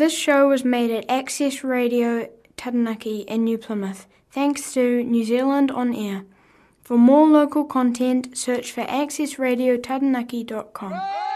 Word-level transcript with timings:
This 0.00 0.16
show 0.16 0.48
was 0.48 0.64
made 0.64 0.90
at 0.90 1.04
Access 1.10 1.62
Radio 1.62 2.26
Taranaki 2.56 3.18
in 3.28 3.44
New 3.44 3.58
Plymouth, 3.58 4.06
thanks 4.30 4.72
to 4.72 5.04
New 5.04 5.24
Zealand 5.24 5.70
On 5.70 5.94
Air. 5.94 6.24
For 6.80 6.96
more 6.96 7.26
local 7.26 7.64
content, 7.64 8.34
search 8.34 8.72
for 8.72 8.84
accessradiotaranaki.com. 8.84 11.29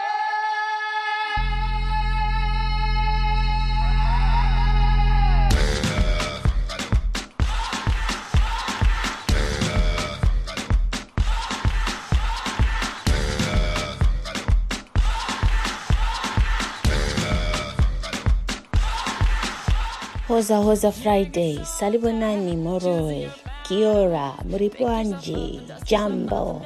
Hoza 20.35 20.61
Hoza 20.61 20.91
Friday, 20.91 21.59
Salibonani 21.63 22.57
Moroi, 22.57 23.31
Kiora, 23.63 24.35
Muripuanji, 24.43 25.61
Jambo. 25.85 26.61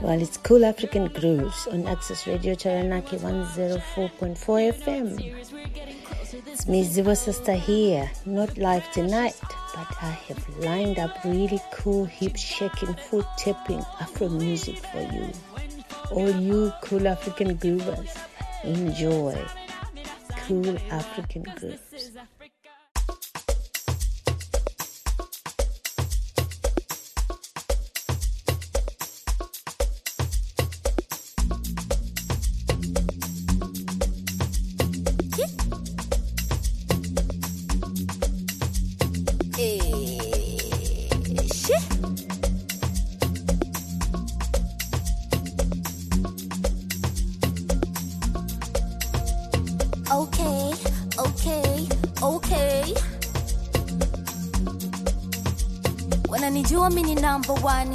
Well, 0.00 0.22
it's 0.22 0.36
Cool 0.36 0.64
African 0.64 1.08
Grooves 1.08 1.66
on 1.72 1.88
Access 1.88 2.24
Radio 2.28 2.54
Taranaki 2.54 3.16
104.4 3.16 4.74
FM. 4.74 5.18
It's 6.46 6.68
me, 6.68 6.84
Ziva 6.84 7.16
Sister 7.16 7.54
here, 7.54 8.08
not 8.26 8.56
live 8.56 8.88
tonight, 8.92 9.34
but 9.74 9.96
I 10.00 10.16
have 10.28 10.58
lined 10.60 11.00
up 11.00 11.18
really 11.24 11.60
cool 11.72 12.04
hip 12.04 12.36
shaking, 12.36 12.94
foot 12.94 13.26
tapping 13.38 13.82
Afro 14.00 14.28
music 14.28 14.76
for 14.76 15.00
you. 15.00 15.32
All 16.12 16.30
you 16.30 16.72
cool 16.80 17.08
African 17.08 17.58
groovers, 17.58 18.16
enjoy 18.62 19.36
cool 20.46 20.76
African 20.90 21.42
grooves. 21.42 22.12
Number 57.32 57.54
one, 57.64 57.94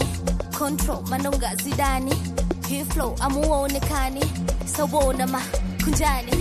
control 0.52 1.02
manonga 1.10 1.56
zidani, 1.64 2.14
hii 2.68 2.84
flow 2.86 3.16
amuonekani, 3.20 4.24
sawona 4.66 5.28
makunjani, 5.28 6.32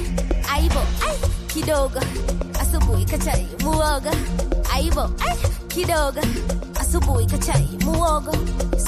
aibo 0.53 0.81
ai 1.09 1.17
kidogo, 1.47 2.01
asubuhi 2.61 3.05
kachai 3.05 3.49
muoga, 3.63 4.13
aibo 4.75 5.03
ai 5.03 5.37
kidogo, 5.69 6.21
asubuhi 6.81 7.27
kachai 7.27 7.69
muogo, 7.85 8.33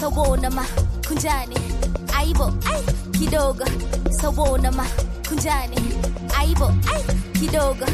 sawona 0.01 0.51
makunjani, 0.51 1.57
aibo 2.17 2.45
ai 2.73 2.83
kidogo, 3.19 3.65
sawona 4.21 4.73
makunjani, 4.73 5.77
aibo 6.39 6.67
ai 6.67 7.03
kidogo. 7.41 7.87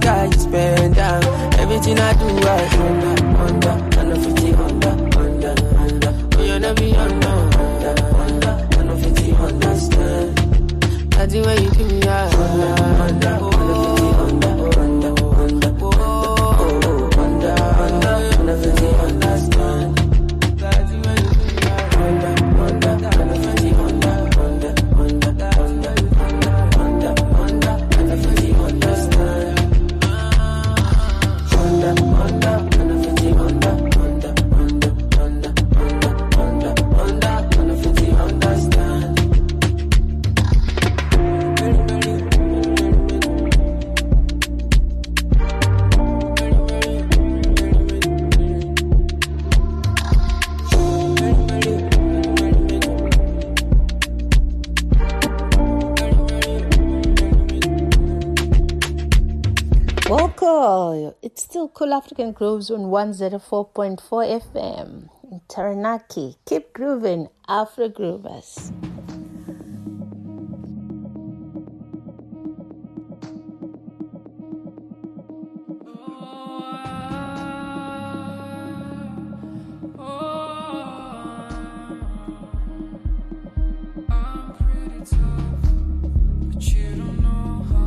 sky 0.00 0.26
is 0.26 0.46
bent, 0.46 0.94
down. 0.96 1.24
Everything 1.62 1.98
I 1.98 2.12
do, 2.20 2.28
I 2.48 2.62
under, 2.86 3.14
under, 3.44 3.98
under 4.00 4.16
50, 4.16 4.54
under, 4.54 4.94
under, 5.18 5.54
under. 5.82 6.12
Oh, 6.36 6.42
you 6.42 6.58
know 6.58 6.74
me 6.74 6.88
under, 6.96 7.36
under, 7.64 7.94
under, 8.24 8.54
under 8.78 8.96
50, 8.96 9.32
understand. 9.32 10.36
That's 11.12 11.32
the 11.32 11.40
way 11.46 11.56
you 11.62 11.70
do 11.70 11.84
me, 11.84 12.02
I 12.02 12.26
under, 12.44 13.34
under. 13.34 13.49
Cool 61.80 61.94
African 61.94 62.32
Grooves 62.32 62.70
on 62.70 62.90
104.4 62.90 63.96
FM 64.52 65.08
in 65.32 65.40
Taranaki. 65.48 66.36
Keep 66.44 66.74
grooving, 66.74 67.28
Afro 67.48 67.88
Groovers. 67.88 68.70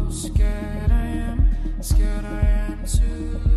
scared 0.10 0.92
I 0.92 1.06
am, 1.06 1.84
scared 1.84 2.26
I 2.26 2.42
am 2.42 2.86
too. 2.88 3.53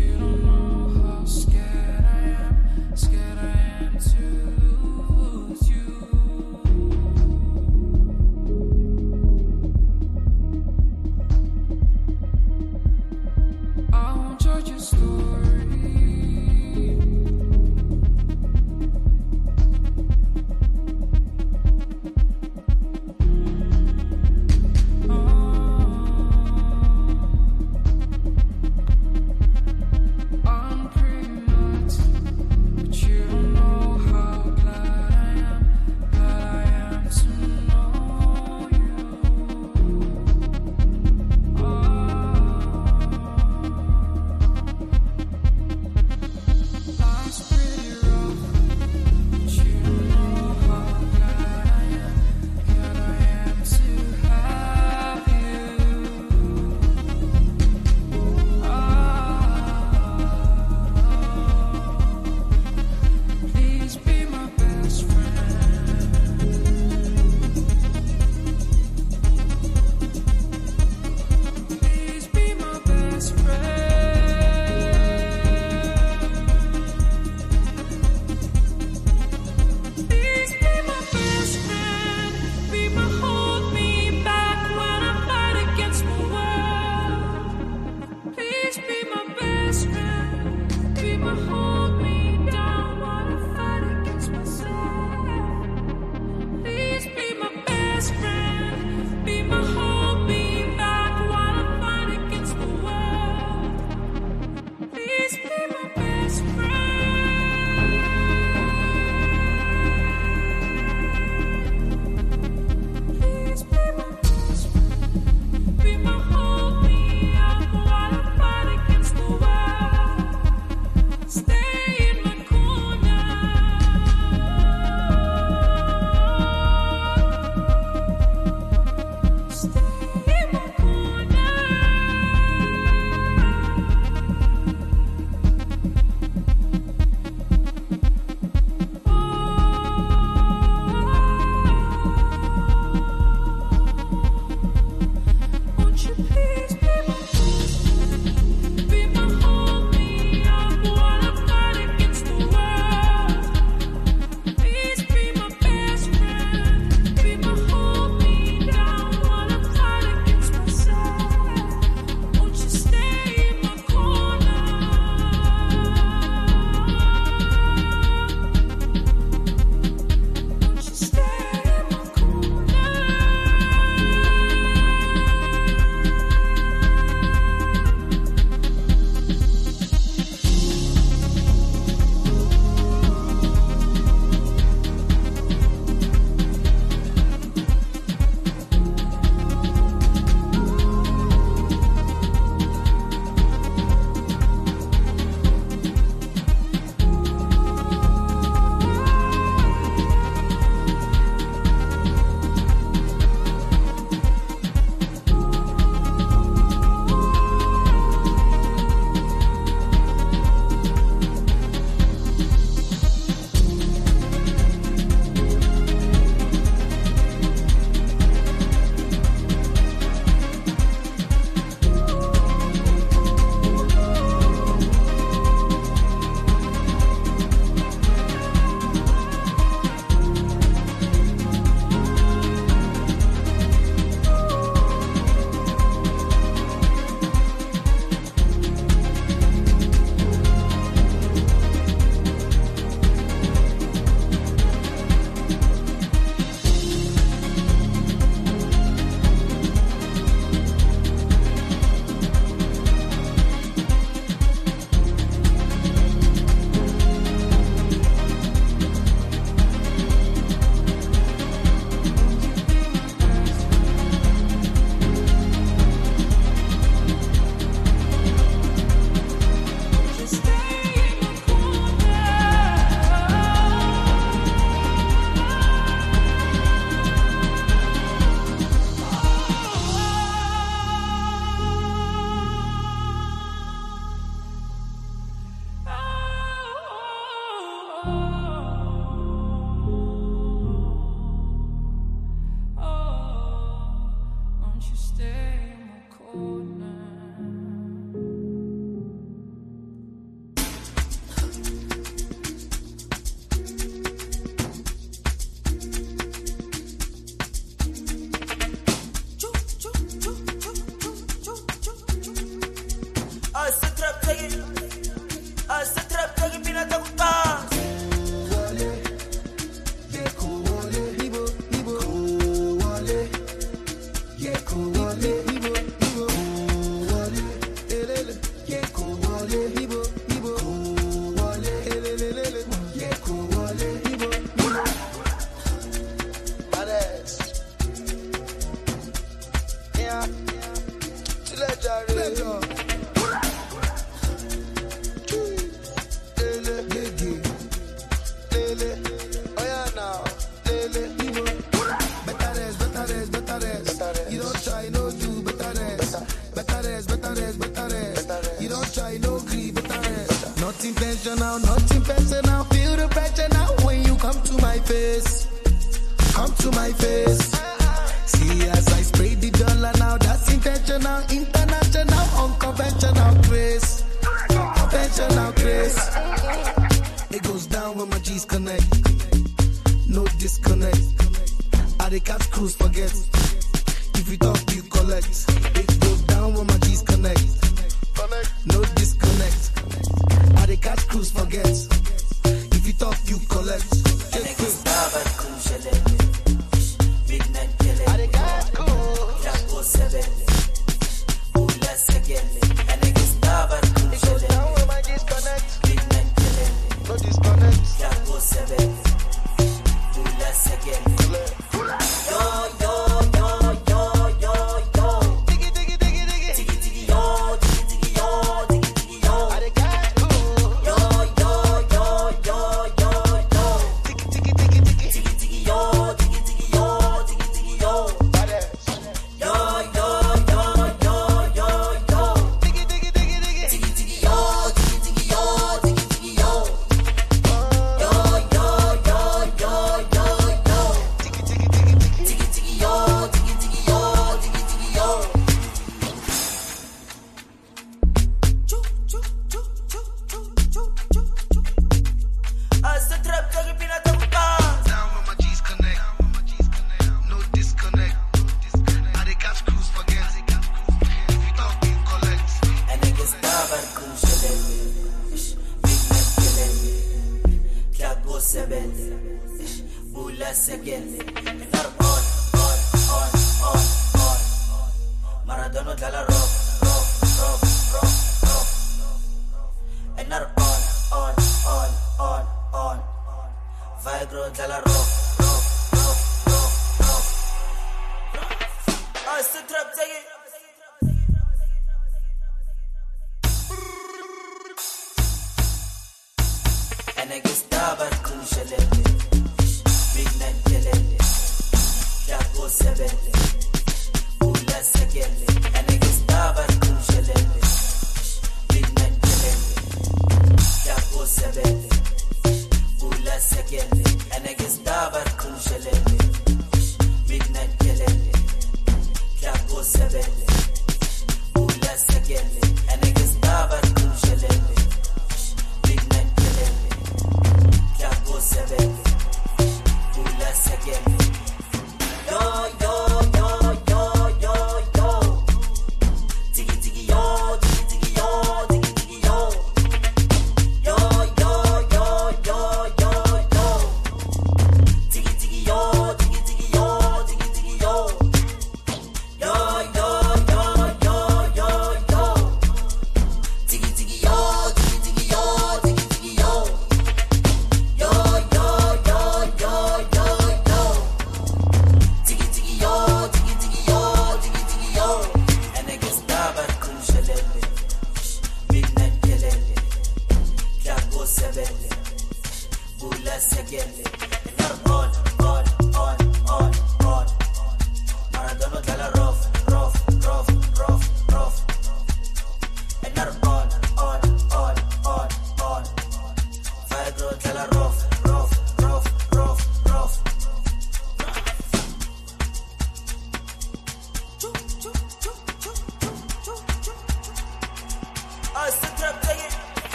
you 0.00 0.16
don't 0.16 0.39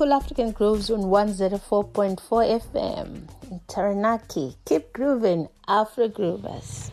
Cool 0.00 0.14
African 0.14 0.52
Grooves 0.52 0.90
on 0.90 1.00
104.4 1.10 2.16
FM 2.72 3.28
in 3.50 3.60
Taranaki. 3.68 4.56
Keep 4.64 4.94
grooving, 4.94 5.46
Afro 5.68 6.08
Groovers. 6.08 6.90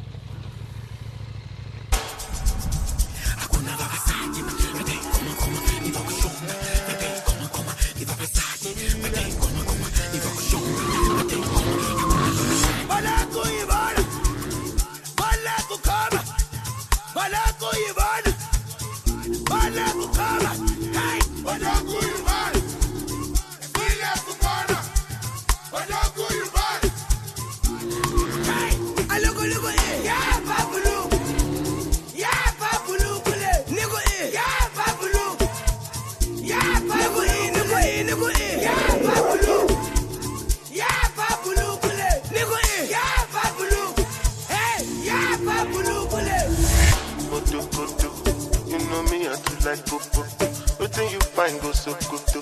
sukutu 51.87 52.41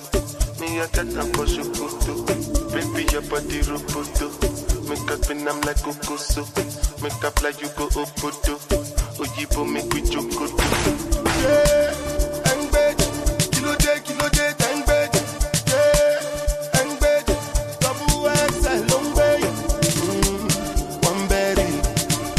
Me 0.60 0.80
I 0.80 0.86
got 0.88 1.14
up 1.16 1.36
for 1.36 1.46
sukutu 1.46 2.26
Baby 2.72 3.06
your 3.12 3.22
body 3.22 3.60
roboto 3.62 4.26
Make 4.88 5.10
up 5.10 5.30
and 5.30 5.48
am 5.48 5.60
like 5.62 5.86
okuso 5.86 6.42
Make 7.02 7.24
up 7.24 7.42
like 7.42 7.60
you 7.62 7.68
go 7.76 7.86
obodo 7.88 8.58
Oyibo 9.20 9.64
make 9.70 9.92
we 9.94 10.02
jokoto 10.02 10.62
Yeah, 11.42 11.94
I'm 12.50 12.70
bad 12.70 12.98
Kilo 13.52 13.76
bed. 13.78 14.04
kilo 14.04 14.28
day, 14.30 14.52
I'm 14.58 14.84
bad 14.84 15.12
One 21.06 21.28
berry, 21.28 21.66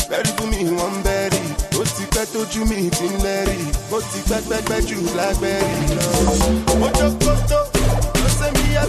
berry 0.09 0.31
for 0.37 0.47
me, 0.47 0.71
one 0.75 1.01
berry. 1.03 1.39
Ó 1.77 1.83
kato 1.85 2.03
pẹ́ 2.13 2.25
tójú 2.33 3.26
ó 3.97 4.01
ti 4.11 4.19
pẹ́pẹ́pẹ́ 4.29 4.79
jù 4.87 4.97
lágbẹ́rì 5.17 5.87
lọ. 5.97 6.07
mo 6.79 6.87
jókòó 6.97 7.33
tó 7.49 7.59
ló 8.21 8.27
ṣe 8.37 8.47
mí 8.55 8.65
yá. 8.75 8.83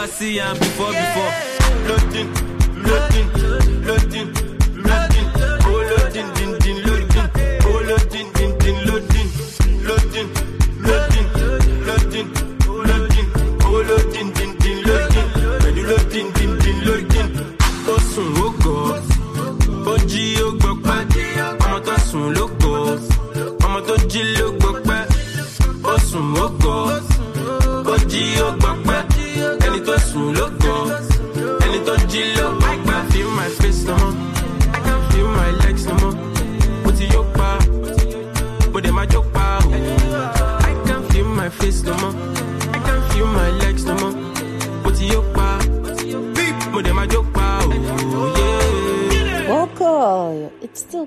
never 0.00 0.12
see 0.12 0.38
him 0.38 0.56
before, 0.58 0.92
before. 0.92 1.32
Loading, 1.88 2.32
loading, 2.82 3.32
loading, 3.84 4.32
loading. 4.82 5.79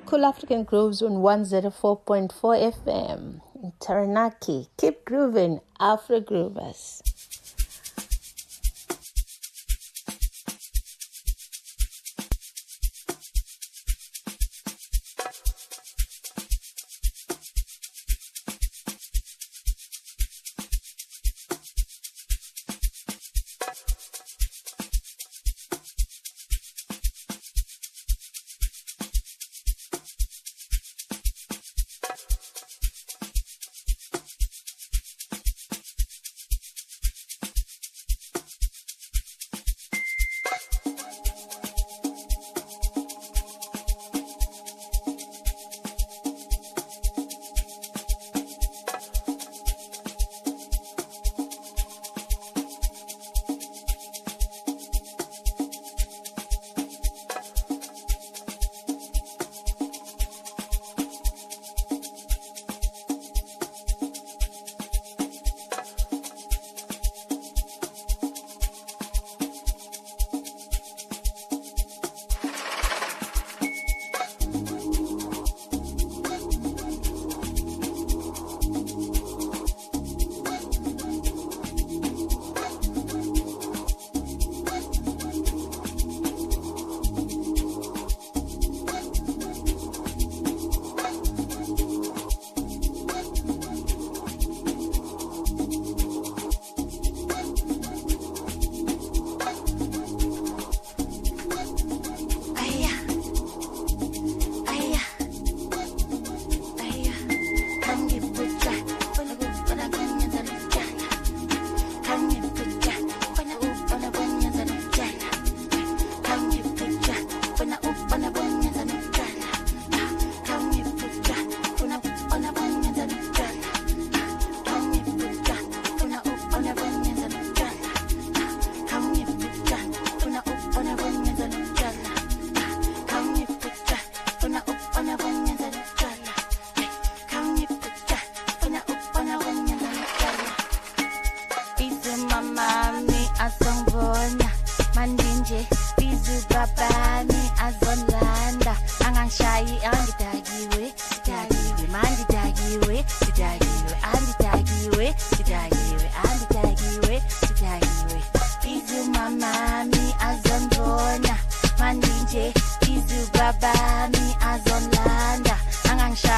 cool 0.05 0.25
African 0.25 0.63
grooves 0.63 1.01
on 1.01 1.13
104.4 1.13 2.29
FM 2.73 3.41
in 3.61 3.73
Taranaki. 3.79 4.67
Keep 4.77 5.05
grooving, 5.05 5.61
Afro 5.79 6.19
Groovers. 6.19 7.12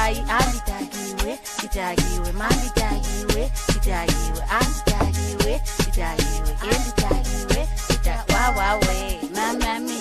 hayi 0.06 0.22
andidakiwe 0.38 1.38
ndidakiwe 1.58 2.32
mandidakiwe 2.40 3.42
ndidakiwe 3.68 4.42
andidakiwe 4.58 5.52
ndidakiwe 5.80 6.50
endidakiwe 6.72 7.60
ndawawawe 8.00 8.96
mamami 9.34 9.98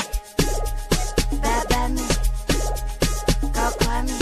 babami 1.43 2.07
kakwami 3.55 4.17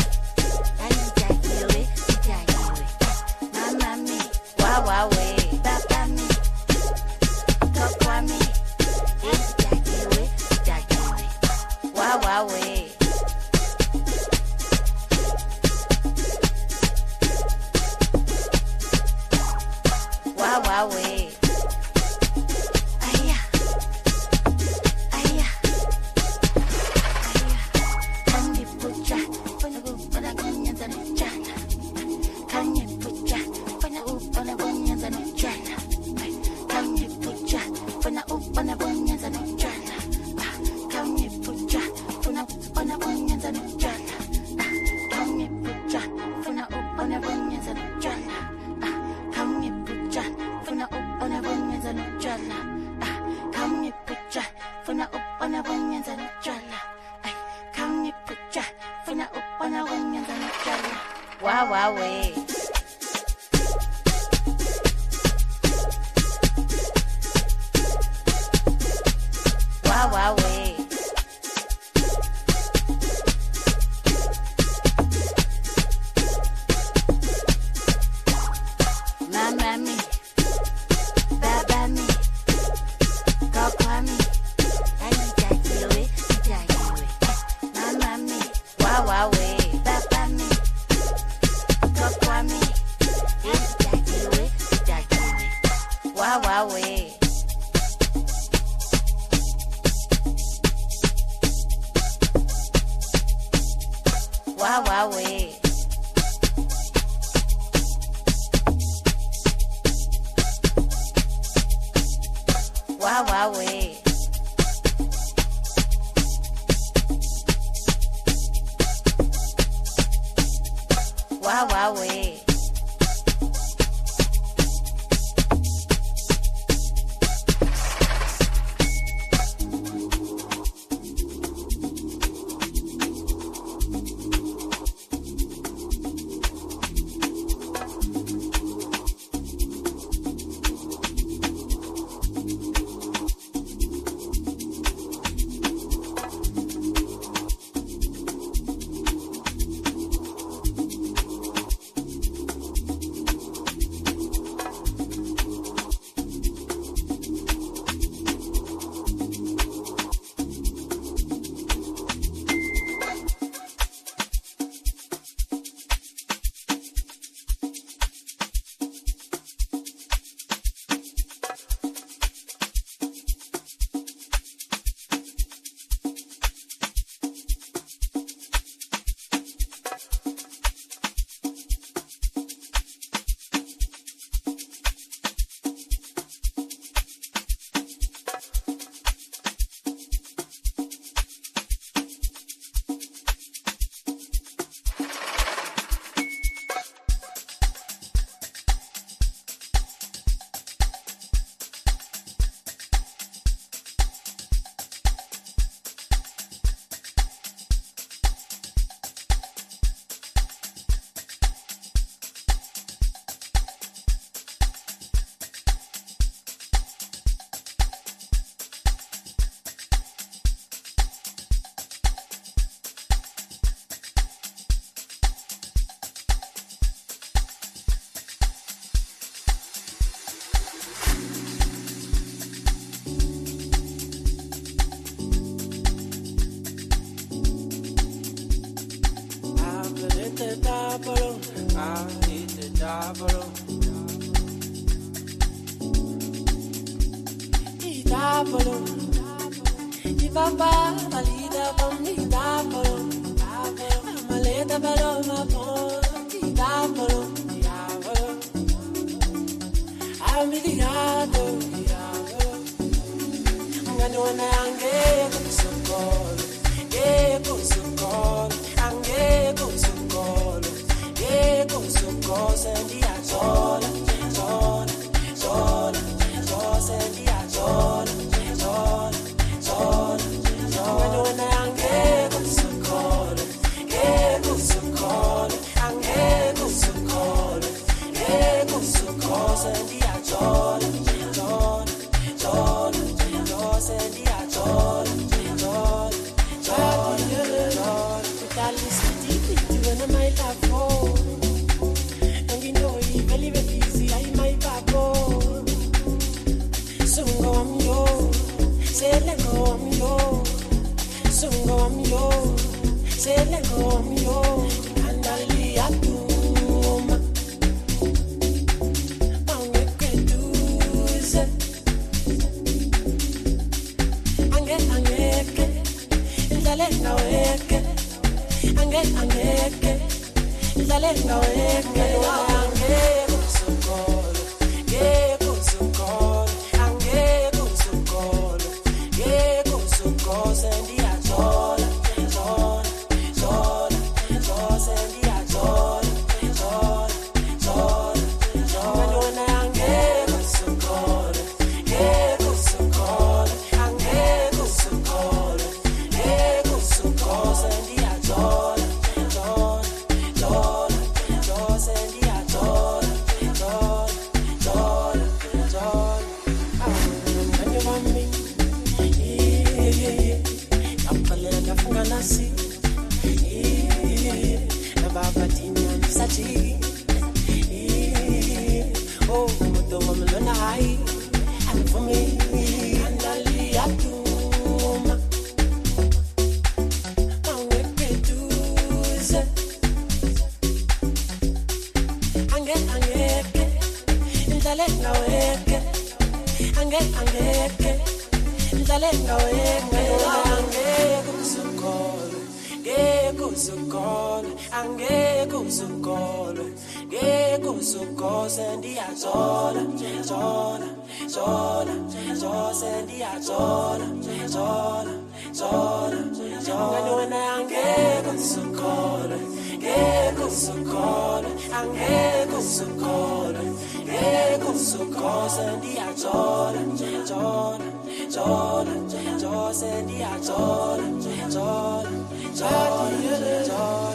Ang 421.84 422.00
ego 422.00 422.64
sa 422.64 422.88
cola, 422.96 423.60
ego 424.08 424.72
sa 424.72 425.04
cosa 425.12 425.76
di 425.84 426.00
a 426.00 426.16
chora, 426.16 426.80
chora, 427.28 427.84
chora, 428.32 428.96
chora, 429.36 429.92
di 430.08 430.24
a 430.24 430.34
chora, 430.40 431.04
chora, 431.52 432.12
chora, 432.56 433.64
chora. 433.68 434.13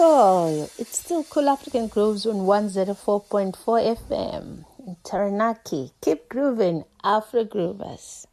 Cool. 0.00 0.70
It's 0.78 0.98
still 0.98 1.24
Cool 1.24 1.50
African 1.50 1.86
Grooves 1.86 2.24
on 2.24 2.46
104.4 2.46 3.52
FM 3.54 4.64
in 4.78 4.96
Taranaki. 5.04 5.92
Keep 6.00 6.30
grooving, 6.30 6.84
Afro 7.04 7.44
Groovers. 7.44 8.24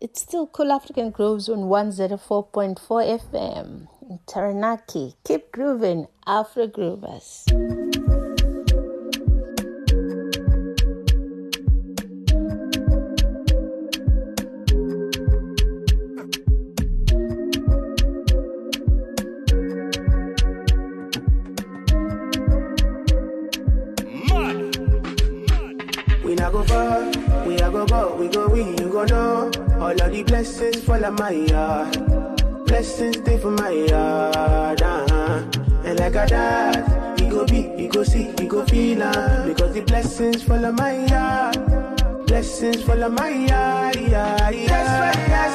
It's 0.00 0.20
still 0.20 0.46
Cool 0.46 0.72
African 0.72 1.10
Grooves 1.10 1.48
on 1.48 1.68
104.4 1.68 2.76
FM 2.78 3.88
in 4.08 4.18
Taranaki. 4.26 5.14
Keep 5.24 5.52
grooving, 5.52 6.06
Afro 6.26 6.66
Groovers. 6.66 7.44
all 30.98 31.04
of 31.04 31.18
my 31.18 31.46
heart, 31.52 32.66
Blessings 32.66 33.18
stay 33.18 33.38
for 33.38 33.50
my 33.50 33.86
heart, 33.90 34.82
Uh-huh. 34.82 35.42
And 35.84 35.98
like 36.00 36.16
I 36.16 36.26
died, 36.26 37.20
he 37.20 37.28
go 37.28 37.46
be, 37.46 37.70
you 37.78 37.88
go 37.88 38.02
see, 38.02 38.32
he 38.38 38.46
go 38.46 38.64
feel 38.66 39.02
uh, 39.02 39.46
Because 39.46 39.74
the 39.74 39.82
blessings 39.82 40.42
full 40.42 40.64
of 40.64 40.74
my 40.74 41.06
heart, 41.06 42.26
Blessings 42.26 42.82
full 42.82 43.02
of 43.02 43.12
my 43.12 43.32
heart, 43.48 43.96
Yeah, 43.96 44.50
yeah. 44.50 45.47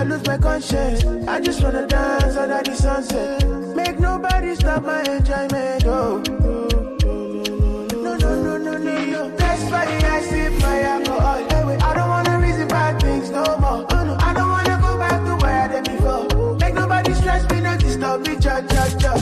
I 0.00 0.02
lose 0.02 0.26
my 0.26 0.38
conscience. 0.38 1.04
I 1.28 1.40
just 1.40 1.62
wanna 1.62 1.86
dance 1.86 2.34
under 2.34 2.62
the 2.62 2.74
sunset. 2.74 3.46
Make 3.76 3.98
nobody 3.98 4.54
stop 4.54 4.82
my 4.82 5.02
enjoyment. 5.02 5.84
Oh. 5.84 6.22
No, 7.92 8.16
no, 8.16 8.42
no, 8.42 8.56
no, 8.56 8.78
no, 8.78 9.04
no. 9.04 9.36
That's 9.36 9.62
why 9.64 9.84
I 9.84 10.22
sip 10.22 10.54
my 10.62 10.80
alcohol. 10.80 11.36
Anyway, 11.52 11.76
I 11.76 11.92
don't 11.92 12.08
wanna 12.08 12.38
reason 12.38 12.66
bad 12.68 12.98
things 13.02 13.28
no 13.28 13.44
more. 13.58 13.84
Oh, 13.90 14.04
no, 14.06 14.16
I 14.18 14.32
don't 14.32 14.48
wanna 14.48 14.78
go 14.80 14.96
back 14.96 15.22
to 15.22 15.36
where 15.36 15.60
I 15.64 15.68
did 15.68 15.84
before. 15.84 16.56
Make 16.56 16.72
nobody 16.72 17.12
stress 17.12 17.42
me, 17.50 17.60
no 17.60 17.76
disturb 17.76 18.26
me, 18.26 18.36
cha, 18.36 18.62
cha, 18.62 18.88
cha. 18.98 19.19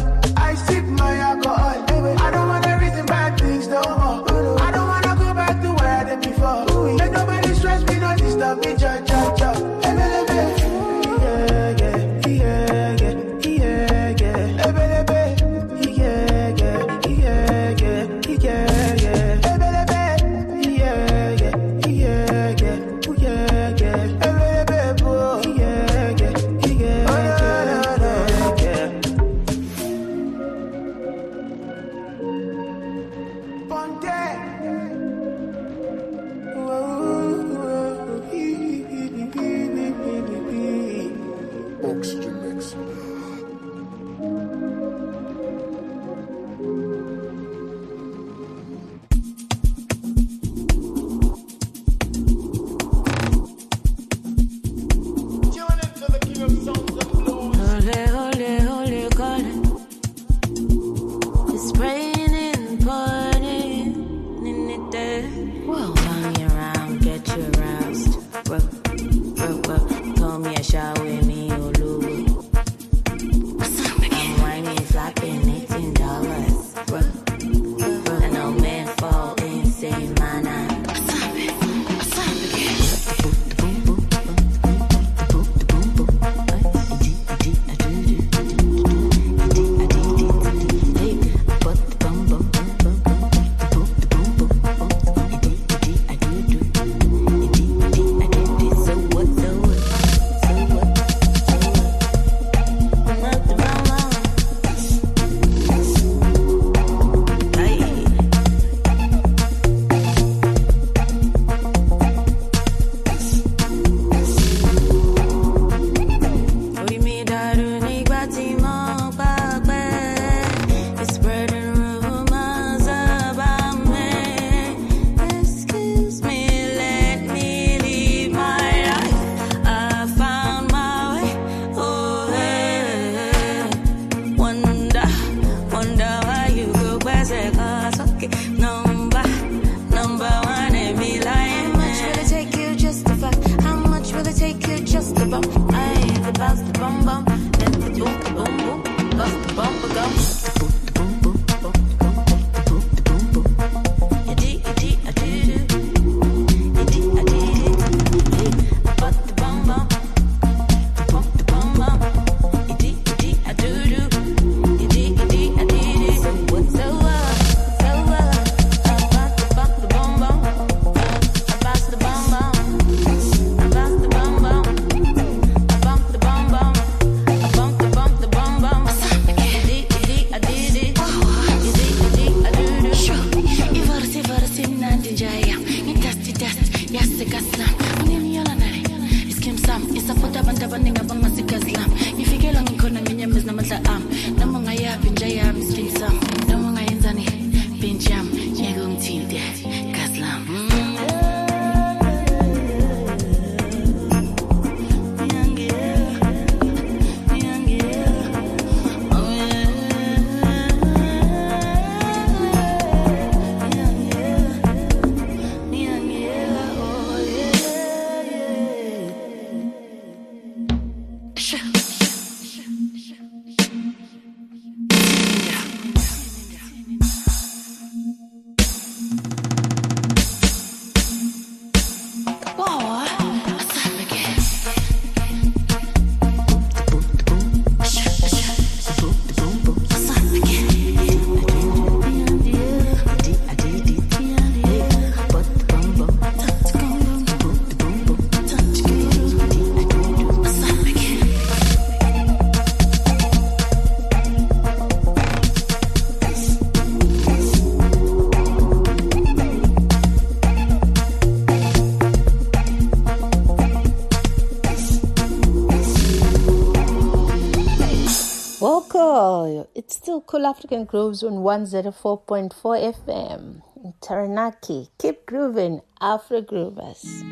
It's 269.74 269.94
still 269.94 270.20
Cool 270.20 270.46
African 270.46 270.84
Grooves 270.84 271.22
on 271.22 271.44
104.4 271.44 272.52
FM 272.52 273.62
in 273.76 273.94
Taranaki. 274.00 274.88
Keep 274.98 275.26
grooving, 275.26 275.82
Afro 276.00 276.42
Groovers. 276.42 277.22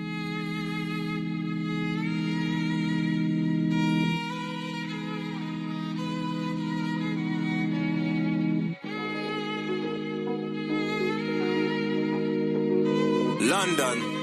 London. 13.41 14.16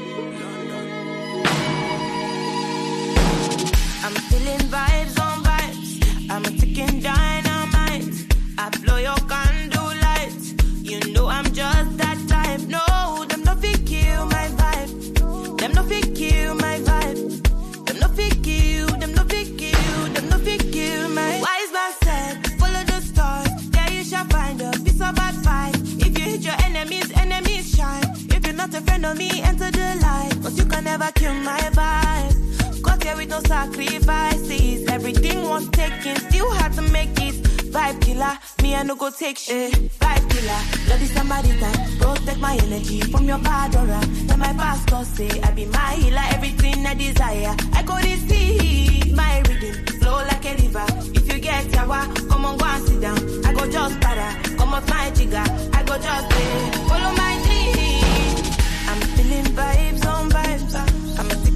No 33.34 33.40
sacrifices. 33.48 34.88
Everything 34.90 35.50
was 35.50 35.68
taken, 35.70 36.16
still 36.28 36.52
had 36.52 36.72
to 36.74 36.84
make 36.98 37.16
it. 37.28 37.36
Vibe 37.74 38.00
killer, 38.02 38.34
me 38.62 38.76
I 38.76 38.84
no 38.84 38.96
go 38.96 39.10
take 39.10 39.38
shit. 39.38 39.74
Vibe 40.02 40.26
killer, 40.32 40.62
bloody 40.86 41.08
time. 41.16 41.78
Protect 42.00 42.40
my 42.40 42.56
energy 42.66 43.02
from 43.12 43.26
your 43.26 43.40
bad 43.40 43.76
aura. 43.76 44.02
Then 44.28 44.40
my 44.40 44.54
pastor 44.54 45.04
say 45.16 45.32
I 45.42 45.50
be 45.52 45.66
my 45.66 45.94
healer, 46.02 46.26
everything 46.36 46.86
I 46.86 46.94
desire. 46.94 47.56
I 47.78 47.82
go 47.84 47.96
receive 47.96 49.16
my 49.16 49.42
rhythm, 49.48 49.76
flow 50.00 50.18
like 50.30 50.46
a 50.52 50.54
river. 50.62 50.86
If 51.18 51.26
you 51.34 51.40
get 51.40 51.66
yawa, 51.76 52.02
come 52.30 52.46
on 52.46 52.58
go 52.58 52.66
and 52.66 52.88
sit 52.88 53.02
down. 53.02 53.18
I 53.48 53.54
go 53.54 53.64
just 53.72 54.00
para, 54.02 54.28
come 54.58 54.74
off 54.74 54.88
my 54.90 55.10
jigger. 55.18 55.48
I 55.78 55.82
go 55.90 55.96
just 55.98 56.26
play, 56.30 56.54
follow 56.90 57.12
my 57.24 57.34
dream. 57.46 58.46
I'm 58.90 59.02
feeling 59.16 59.48
vibes 59.58 60.06
on 60.06 60.30
vibes. 60.30 60.76
I'm. 60.76 61.53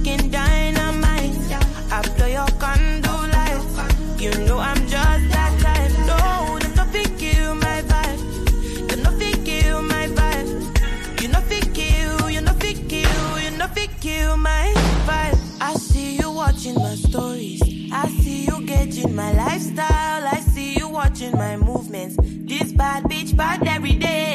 I 1.90 2.02
blow 2.16 2.26
your 2.26 2.46
candle 2.60 3.22
lights. 3.34 4.22
You 4.22 4.30
know 4.46 4.58
I'm 4.58 4.76
just 4.86 5.24
that 5.34 5.52
type. 5.60 5.92
No, 6.06 6.58
them 6.58 6.74
no 6.76 6.84
fit 6.92 7.18
kill 7.18 7.54
my 7.54 7.82
vibe. 7.82 8.88
Them 8.88 9.02
no 9.02 9.10
fit 9.12 9.44
kill 9.44 9.82
my 9.82 10.06
vibe. 10.08 11.22
You 11.22 11.28
no 11.28 11.40
fit 11.40 11.72
kill, 11.74 12.30
you 12.30 12.40
no 12.40 12.52
fit 12.54 12.88
kill, 12.88 13.40
you 13.40 13.50
no 13.52 13.66
fit 13.68 13.90
kill 14.00 14.36
my 14.36 14.72
vibe. 15.06 15.38
I 15.60 15.74
see 15.74 16.16
you 16.16 16.30
watching 16.30 16.74
my 16.74 16.94
stories. 16.94 17.62
I 17.92 18.08
see 18.20 18.44
you 18.44 18.64
gauging 18.66 19.14
my 19.14 19.32
lifestyle. 19.32 20.26
I 20.26 20.40
see 20.52 20.74
you 20.78 20.88
watching 20.88 21.32
my 21.32 21.56
movements. 21.56 22.16
This 22.20 22.72
bad 22.72 23.04
bitch 23.04 23.36
bad 23.36 23.66
every 23.66 23.94
day. 23.94 24.27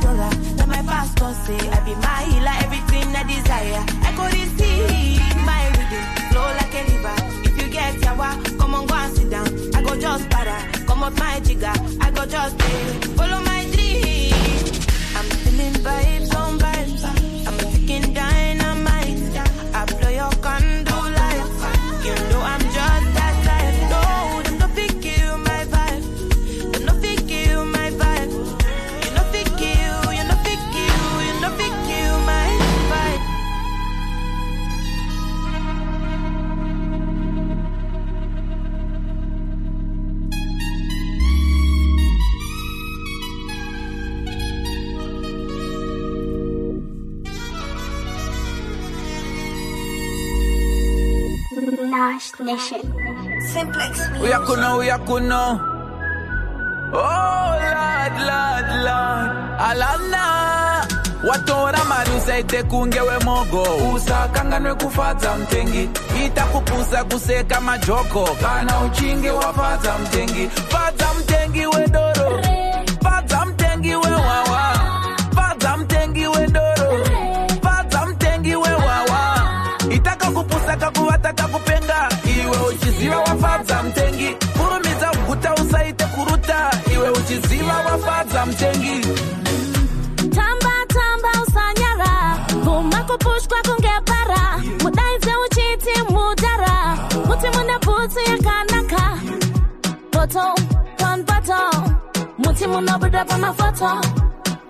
Bad 0.00 0.06
aura. 0.06 0.30
Let 0.56 0.68
my 0.68 0.82
pastor 0.82 1.32
say 1.44 1.68
I 1.70 1.80
be 1.84 1.94
my 1.94 2.22
healer, 2.30 2.56
everything 2.64 3.14
I 3.14 3.22
desire. 3.22 3.84
I 4.02 4.10
go 4.16 4.24
receive 4.24 5.36
my 5.44 5.62
rhythm, 5.76 6.04
flow 6.30 6.48
like 6.58 6.74
a 6.74 6.82
river. 6.92 7.16
If 7.48 7.62
you 7.62 7.68
get 7.72 7.94
yawa, 7.96 8.58
come 8.58 8.74
on 8.74 8.86
go 8.86 8.94
and 8.94 9.16
sit 9.16 9.30
down. 9.30 9.48
I 9.74 9.82
go 9.82 9.98
just 9.98 10.28
para, 10.30 10.58
come 10.86 11.02
up 11.02 11.18
my 11.18 11.40
jigger. 11.40 11.72
I 12.00 12.10
go 12.10 12.26
just 12.26 12.58
play, 12.58 13.14
follow 13.16 13.40
my 13.40 13.57
Nation. 52.40 52.80
Simplex. 53.52 53.98
We 54.20 54.32
are 54.32 54.40
kuno, 54.46 54.78
we 54.78 54.90
are 54.90 54.98
kuno. 55.00 55.60
Oh, 56.92 57.50
Lord, 57.74 58.14
Lord, 58.30 58.68
Lord. 58.86 59.30
Alana. 59.68 60.24
watora 61.28 61.84
mari 61.84 62.10
usaite 62.16 62.62
kunge 62.62 63.00
wemogo 63.00 63.62
usakanganwe 63.94 64.74
kufadza 64.74 65.36
mutengi 65.38 65.88
ita 66.26 66.44
kupusa 66.44 67.04
kuseka 67.04 67.60
majoko 67.60 68.28
kana 68.42 68.80
uchinge 68.80 69.30
wafadza 69.30 69.98
mutengi 69.98 70.48
fadza 70.48 71.06
mutengi 71.14 71.66
wedoro 71.66 72.30
fadza 72.42 72.57
wafadza 83.42 83.82
mtengi 83.82 84.36
kurumidza 84.58 85.06
kuguta 85.10 85.54
usaite 85.54 86.04
kuruta 86.04 86.70
iwe 86.94 87.10
uchiziva 87.10 87.74
wafadza 87.76 88.46
mtengi 88.46 89.00
tamba 90.34 90.72
tamba 90.88 91.42
usanyara 91.46 92.38
guma 92.64 93.04
kupushwa 93.04 93.58
kungepara 93.68 94.58
mudaidze 94.82 95.32
uchiti 95.46 96.12
mudara 96.12 96.96
muti 97.26 97.46
mune 97.58 97.78
bhutsu 97.78 98.20
yakanaka. 98.30 99.18
Boto 100.12 100.54
one 101.12 101.22
boto 101.22 101.84
muti 102.38 102.66
munobuda 102.66 103.24
pamafoto 103.24 104.00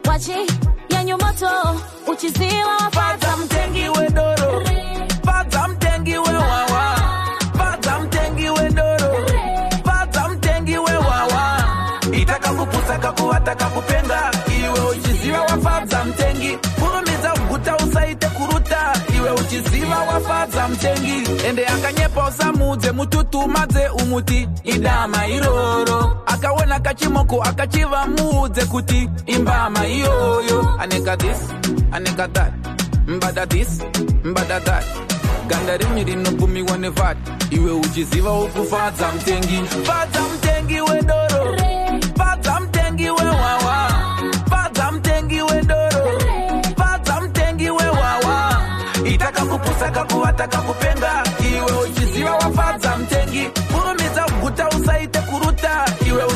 wachi 0.08 0.46
yenyu 0.90 1.16
moto 1.18 1.80
uchiziva 2.12 2.68
wafadza 2.80 3.36
mtengi 3.36 3.88
wedoro 3.88 4.60
fadza 4.60 4.97
itakakupusa 13.18 13.54
kakuvata 13.54 13.54
kakupenga 13.54 14.30
iwe 14.58 14.90
uchiziva 14.90 15.40
wafadza 15.42 16.04
mtengi 16.04 16.58
kurumidza 16.80 17.30
kuguta 17.30 17.76
usaite 17.76 18.26
kuruta. 18.28 18.92
Iwe 19.16 19.30
uchiziva 19.30 19.98
wafadza 19.98 20.68
mtengi 20.68 21.22
ende 21.48 21.66
akanyepa 21.66 22.28
usamudze 22.28 22.92
mututumadze 22.92 23.88
umuti. 23.88 24.48
Idama 24.64 25.26
iroro 25.26 26.22
akaona 26.26 26.80
kachimoko 26.80 27.42
akachiva 27.42 28.06
muudze 28.06 28.64
kuti 28.64 29.10
imbama 29.26 29.86
iyoyo. 29.86 30.74
Aneka 30.78 31.16
this 31.16 31.38
aneka 31.92 32.28
that 32.32 32.52
mbada 33.06 33.46
this 33.46 33.80
mbada 34.24 34.60
that. 34.60 34.84
Ganda 35.48 35.76
rimi 35.76 36.04
rinogumiwa 36.04 36.76
nevat. 36.78 37.16
Iwe 37.50 37.72
uchiziva 37.72 38.32
ukufadza 38.32 39.12
mtengi. 39.12 39.62
Fadza 39.84 40.20
mtengi 40.34 40.80
wedoro 40.80 41.56
fadza 42.18 42.60
saka 49.78 50.04
kuwataka 50.04 50.58
kupenga, 50.58 51.22
iwe 51.50 51.72
uchiziwa 51.82 52.30
wafadza 52.32 52.96
mtengi. 52.96 53.50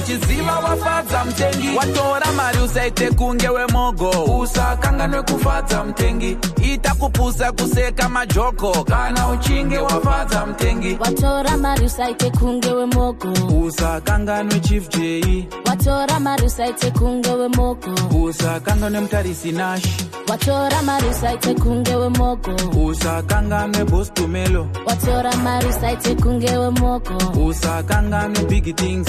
Uchiziva 0.03 0.59
wafadza 0.59 1.25
mtengi 1.25 1.77
watora 1.77 2.33
mari 2.37 2.59
usaite 2.59 3.11
kunge 3.11 3.49
wemogo. 3.49 4.11
Usakanganwe 4.41 5.23
kufadza 5.23 5.85
mtengi 5.85 6.37
itakupusa 6.75 7.53
kuseka 7.53 8.09
majoko. 8.09 8.85
Kana 8.85 9.29
uchinge 9.29 9.79
wafadza 9.79 10.47
mtengi 10.47 10.97
watora 11.01 11.57
mari 11.57 11.85
usaite 11.87 12.31
kunge 12.31 12.69
wemogo. 12.71 13.29
Usakanganwe 13.67 14.61
chief 14.61 14.89
j. 14.89 15.49
Watora 15.69 16.21
mari 16.21 16.47
usaite 16.47 16.91
kunge 16.91 17.31
wemogo. 17.31 17.91
Usakanganwe 18.25 19.01
mutarisi 19.01 19.53
nash. 19.53 19.85
Watora 20.29 20.83
mari 20.83 21.07
usaite 21.09 21.55
kunge 21.55 21.95
wemogo. 21.95 22.51
Usakanganwe 22.87 23.85
bostumelo 23.85 24.67
watora 24.87 25.37
mari 25.37 25.67
usaite 25.67 26.15
kunge 26.15 26.57
wemogo. 26.59 27.19
Usakanganwe 27.47 28.45
big 28.45 28.77
things 28.77 29.09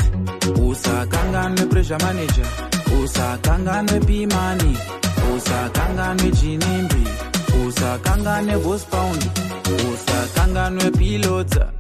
usakanganwe 0.88 1.66
pressure 1.70 1.98
manager. 2.04 2.46
Usakanganwe 3.04 4.00
pimani 4.00 4.78
usakanganwe 5.36 6.32
chinimbi 6.32 7.04
usakanganwe 7.68 8.58
boss 8.64 8.84
pound. 8.86 9.24
Usakanganwe 9.94 10.92
pilota 10.92 11.72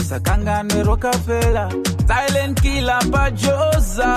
usakanganwe 0.00 0.82
rockefeller. 0.82 1.68
Silent 2.08 2.60
killer 2.60 3.00
pajoza 3.10 4.10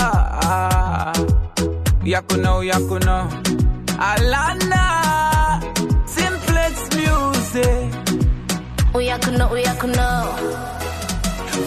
yakuno 2.04 2.64
yakuno. 2.64 3.30
Alana. 4.00 4.84
Simplex 6.06 6.74
music. 6.98 7.94
Uyakuno 8.94 9.50
uyakuno. 9.52 10.08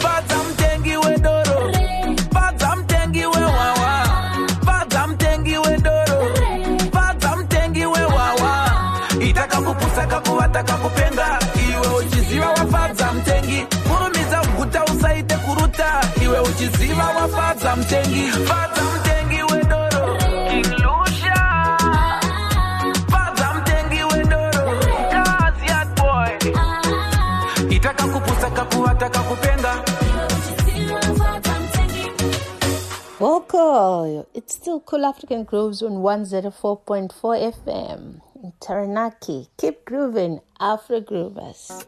Fadza 0.01 0.35
mtengi 0.49 0.97
wedoro 0.97 1.48
itakakupusa 9.99 10.07
kakuvata 10.07 10.63
kakupenga 10.63 11.39
iwe 11.69 11.97
uchiziva 11.99 12.49
wafadza 12.49 13.13
mtengi 13.13 13.65
kurumidza 13.89 14.39
kuguta 14.41 14.85
usaite 14.85 15.35
kuruta. 15.35 16.01
Iwe 16.23 16.39
uchiziva 16.39 17.03
wafadza 17.07 17.75
mtengi 17.75 18.31
fadza 18.31 18.81
mtengi 18.83 19.43
wedoro 19.53 20.17
kilusha 20.49 21.35
Fadza 23.11 23.53
mtengi 23.53 24.03
wedoro 24.03 24.71
kazi 25.11 25.65
ya 25.67 25.85
boy. 25.85 26.53
Itakakupusa 27.75 28.49
kakuvata 28.49 29.09
kakupenga 29.09 29.83
Vocal. 33.19 34.25
It's 34.33 34.53
still 34.55 34.79
Cool 34.79 35.03
African 35.05 35.43
Grooves 35.43 35.81
on 35.83 35.91
104.4 36.01 37.51
FM 37.51 38.21
Taranaki. 38.59 39.47
Keep 39.57 39.85
grooving, 39.85 40.39
Afro 40.59 41.01
Groovers. 41.01 41.85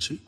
¿sí? 0.00 0.18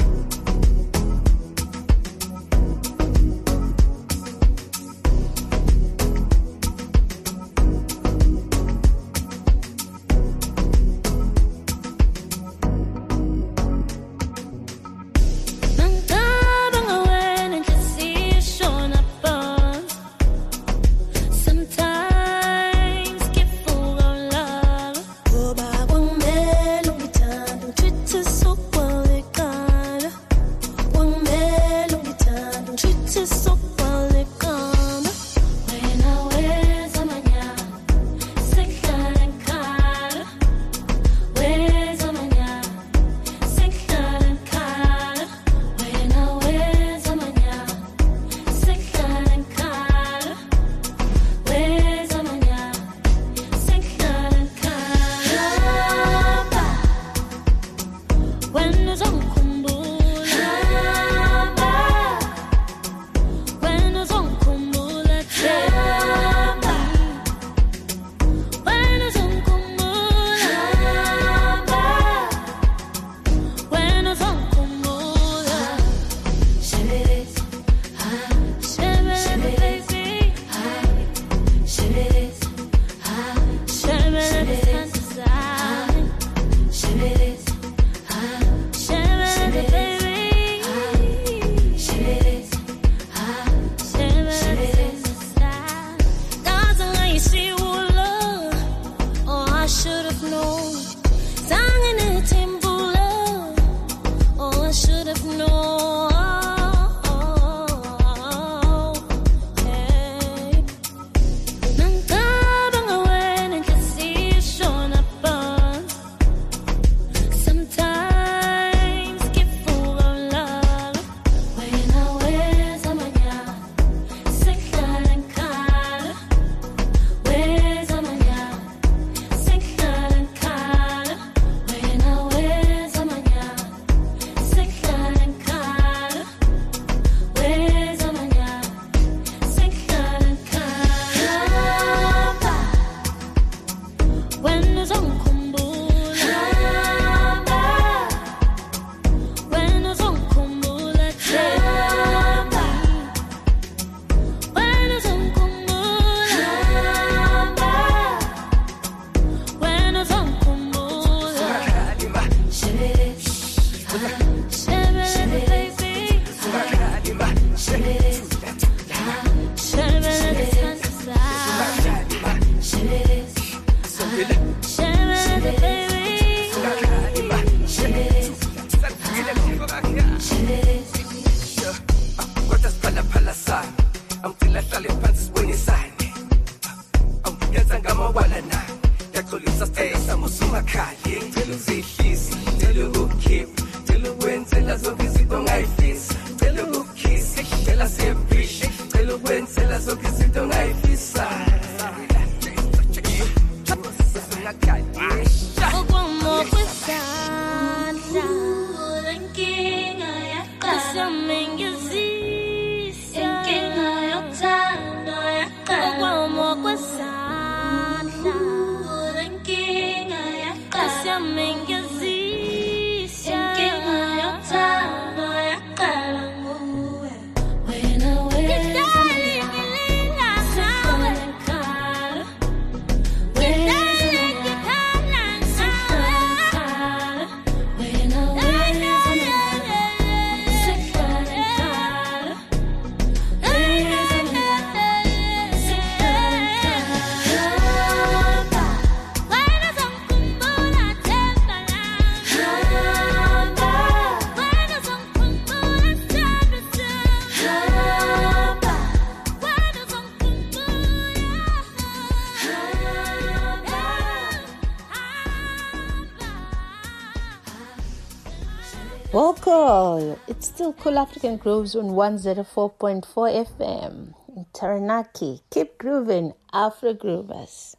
Cool 270.83 270.99
African 270.99 271.37
Grooves 271.37 271.77
on 271.77 271.91
104.4 271.91 273.07
FM 273.07 274.15
in 274.35 274.47
Taranaki. 274.53 275.43
Keep 275.49 275.79
grooving, 275.79 276.33
Afro 276.53 276.93
Groovers. 276.93 277.77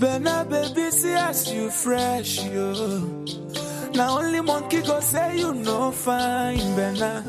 Bena 0.00 0.46
baby, 0.48 0.90
see 0.90 1.12
as 1.12 1.52
you 1.52 1.70
fresh, 1.70 2.42
yo. 2.44 2.72
Now 3.94 4.18
only 4.18 4.40
monkey 4.40 4.80
go 4.80 4.98
say 5.00 5.38
you 5.38 5.52
no 5.52 5.90
fine, 5.90 6.74
Bena. 6.74 7.22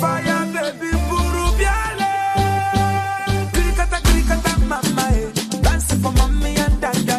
Fire 0.00 0.44
baby, 0.54 0.90
buru 1.08 1.44
biale. 1.58 2.14
Krikata, 3.54 3.98
krikata, 4.06 4.52
mama, 4.70 5.06
eh. 5.18 5.60
Dance 5.62 5.94
for 6.00 6.12
mommy 6.12 6.54
and 6.54 6.80
daddy. 6.80 7.17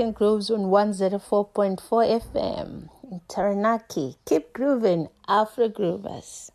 African 0.00 0.12
Grooves 0.12 0.50
on 0.50 0.70
104.4 0.70 1.76
FM 1.78 2.88
in 3.12 3.20
Taranaki. 3.28 4.16
Keep 4.24 4.54
grooving, 4.54 5.08
Afro 5.28 5.68
Groovers. 5.68 6.50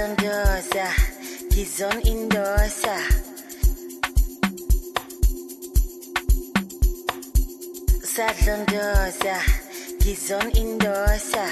on 0.00 0.14
Gaza, 0.14 0.86
he's 1.52 1.82
on 1.82 2.00
Indosa. 2.02 2.96
Sadlondoza, 8.12 9.36
he's 10.02 10.32
on 10.32 10.50
Indosa. 10.62 11.46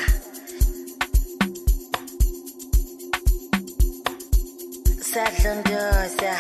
Sadlondoza, 5.10 6.34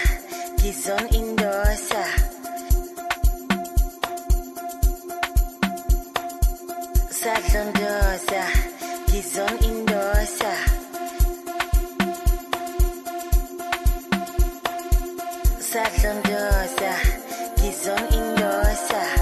he's 0.62 0.90
on 0.90 1.04
Indosa. 1.20 2.04
Sadlondoza, 7.20 8.44
he's 9.10 9.38
on 9.38 9.58
Indosa. 9.58 10.87
sa 15.78 15.86
sang 15.94 16.18
dosa, 16.26 16.94
gizon 17.62 18.02
indosa. 18.10 19.17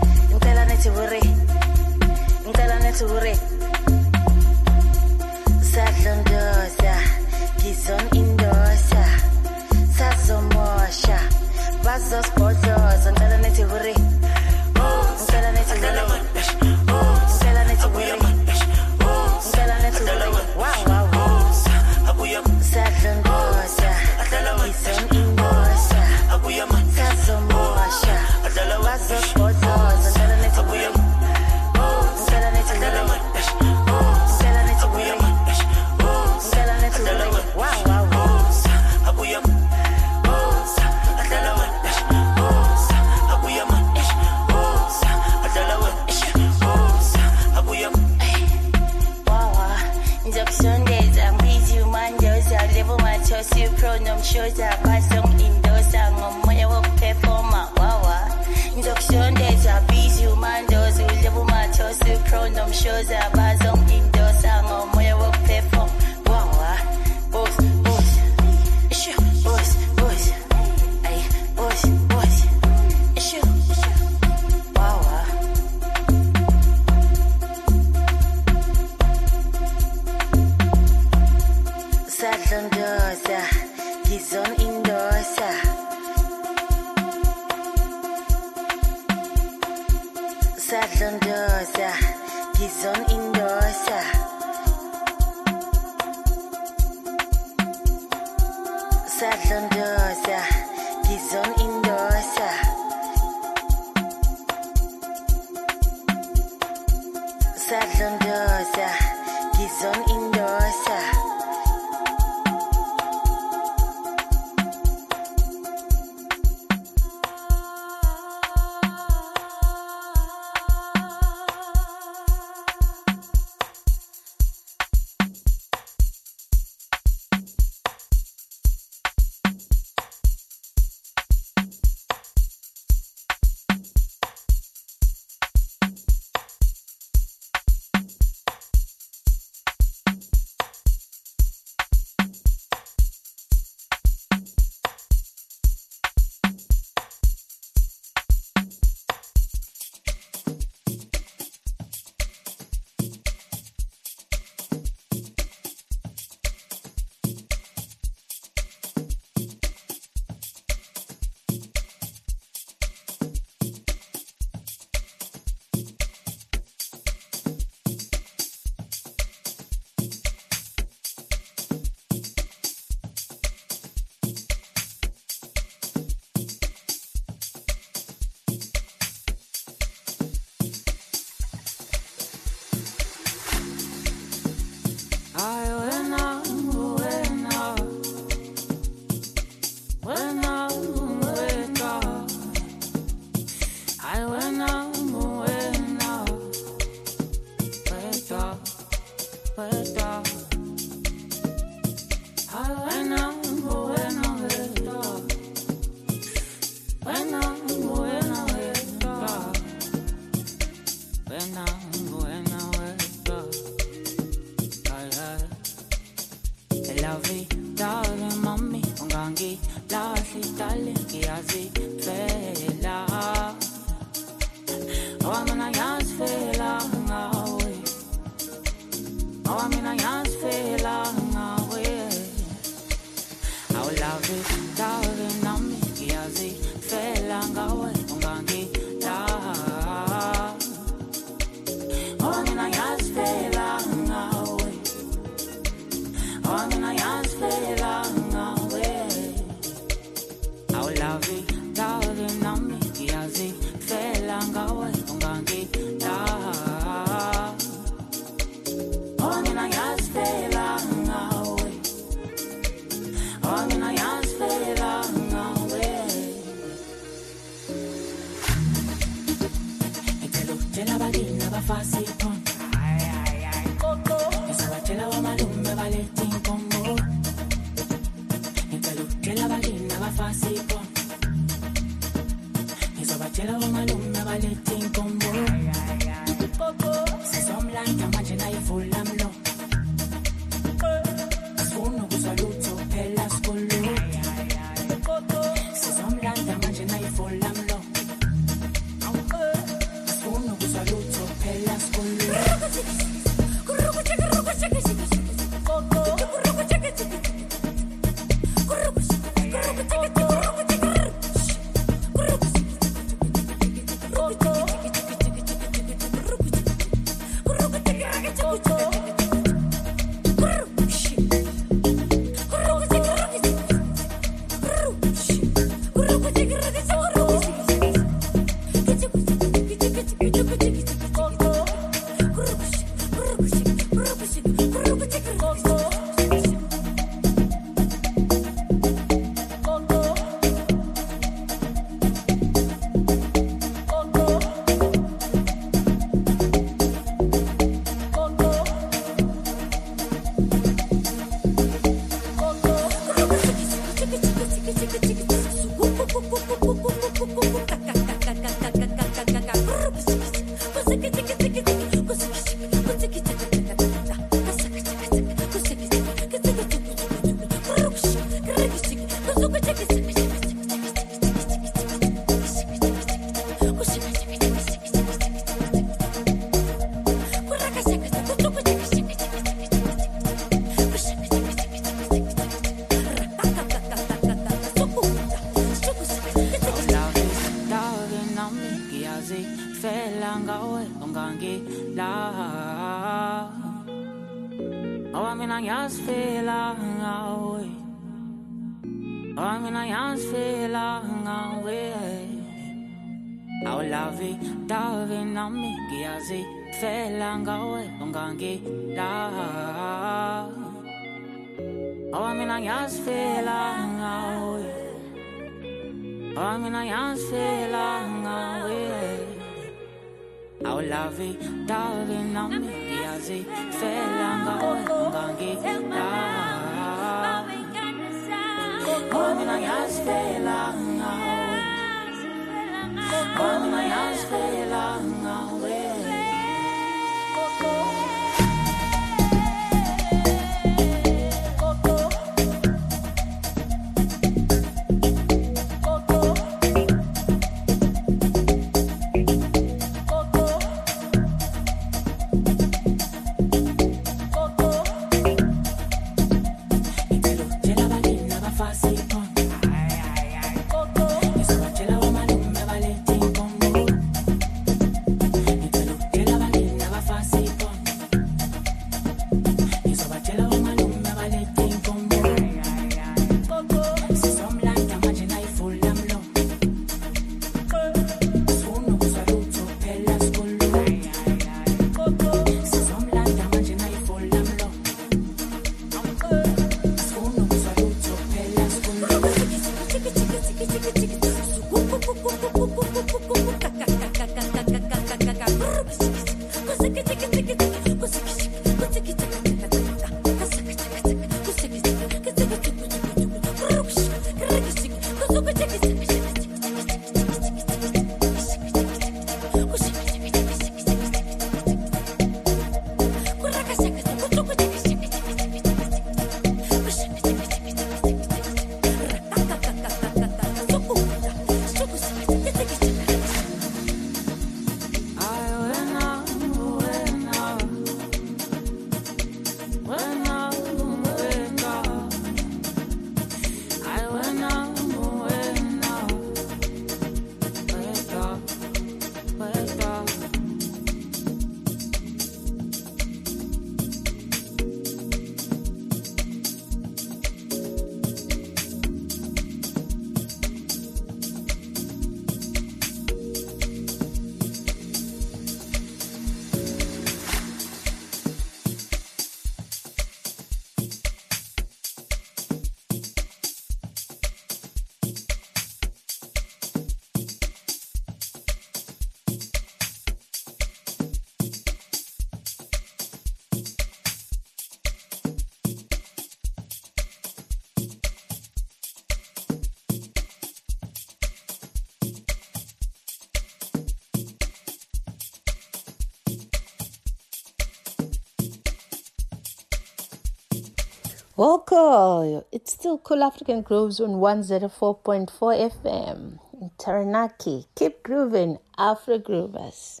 Welcome. 591.38 592.42
It's 592.50 592.72
still 592.72 592.98
Cool 592.98 593.22
African 593.22 593.62
Grooves 593.62 594.00
on 594.00 594.14
104.4 594.14 595.30
FM 595.30 596.40
in 596.60 596.70
Taranaki. 596.78 597.66
Keep 597.76 598.02
grooving, 598.02 598.58
Afro 598.76 599.20
Groovers. 599.20 600.00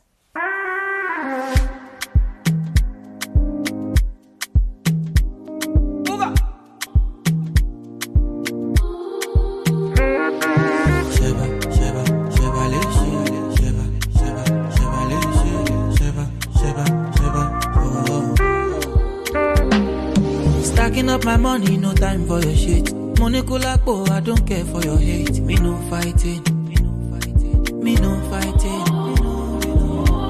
Money, 21.48 21.78
no 21.78 21.94
time 21.94 22.26
for 22.26 22.40
your 22.40 22.54
shit. 22.54 22.92
Money 23.18 23.40
kulapo, 23.40 23.92
oh, 24.06 24.12
I 24.12 24.20
don't 24.20 24.46
care 24.46 24.64
for 24.66 24.82
your 24.82 24.98
hate. 24.98 25.40
Me 25.40 25.54
no 25.56 25.72
fighting. 25.88 26.42
Me 26.66 26.74
no 26.84 26.92
fighting. 27.10 27.84
Me 27.84 27.94
no 28.04 28.12
fighting. 28.30 28.84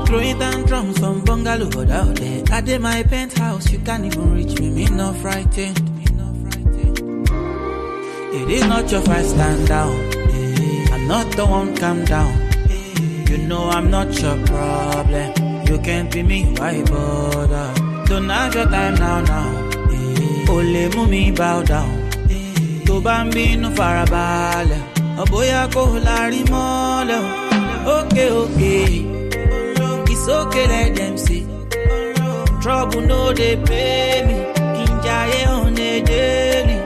Throwing 0.06 0.38
down 0.38 0.58
drums 0.66 0.96
from 1.00 1.24
bungalow 1.24 1.66
out 1.90 2.14
there. 2.16 2.44
I 2.52 2.60
did 2.60 2.80
my 2.80 3.02
penthouse, 3.02 3.68
you 3.72 3.80
can't 3.80 4.04
even 4.04 4.26
reach 4.36 4.60
me. 4.60 4.70
Me 4.70 4.84
no 5.00 5.12
frighten, 5.14 5.74
me 5.98 6.04
no 6.18 6.26
frightened. 6.42 7.28
It 8.38 8.48
is 8.56 8.64
not 8.72 8.90
your 8.92 9.02
fight, 9.02 9.26
stand 9.26 9.66
down. 9.66 9.96
I'm 10.92 11.08
not 11.08 11.26
the 11.32 11.44
one, 11.46 11.76
calm 11.76 12.04
down. 12.04 12.32
You 13.28 13.38
know 13.48 13.64
I'm 13.70 13.90
not 13.90 14.08
your 14.22 14.38
problem. 14.46 15.28
You 15.66 15.78
can't 15.80 16.12
be 16.12 16.22
me, 16.22 16.44
why 16.58 16.82
bother? 16.84 17.68
Don't 18.06 18.28
have 18.28 18.54
your 18.54 18.66
time 18.66 18.94
now, 18.94 19.20
now. 19.32 19.47
O 20.54 20.56
lè 20.72 20.84
mú 20.94 21.02
mi 21.12 21.22
bow 21.38 21.62
down. 21.70 21.92
Tó 22.86 22.94
bá 23.06 23.16
ń 23.24 23.28
bínú 23.34 23.68
farabalẹ̀, 23.78 24.82
ọ̀bóyá 25.22 25.60
kò 25.74 25.82
lárí 26.06 26.40
mọ́lẹ̀ 26.52 27.20
o. 27.24 27.28
Ókè 27.96 28.24
ókè, 28.42 28.74
it's 30.12 30.26
okay 30.38 30.66
let 30.72 30.88
them 30.98 31.14
say. 31.24 31.42
Trouble 32.62 33.00
no 33.10 33.20
dey 33.38 33.56
pay 33.68 34.16
me, 34.26 34.36
kí 34.74 34.84
n 34.90 34.92
jayé 35.04 35.40
on 35.58 35.78
a 35.88 35.92
daily. 36.10 36.76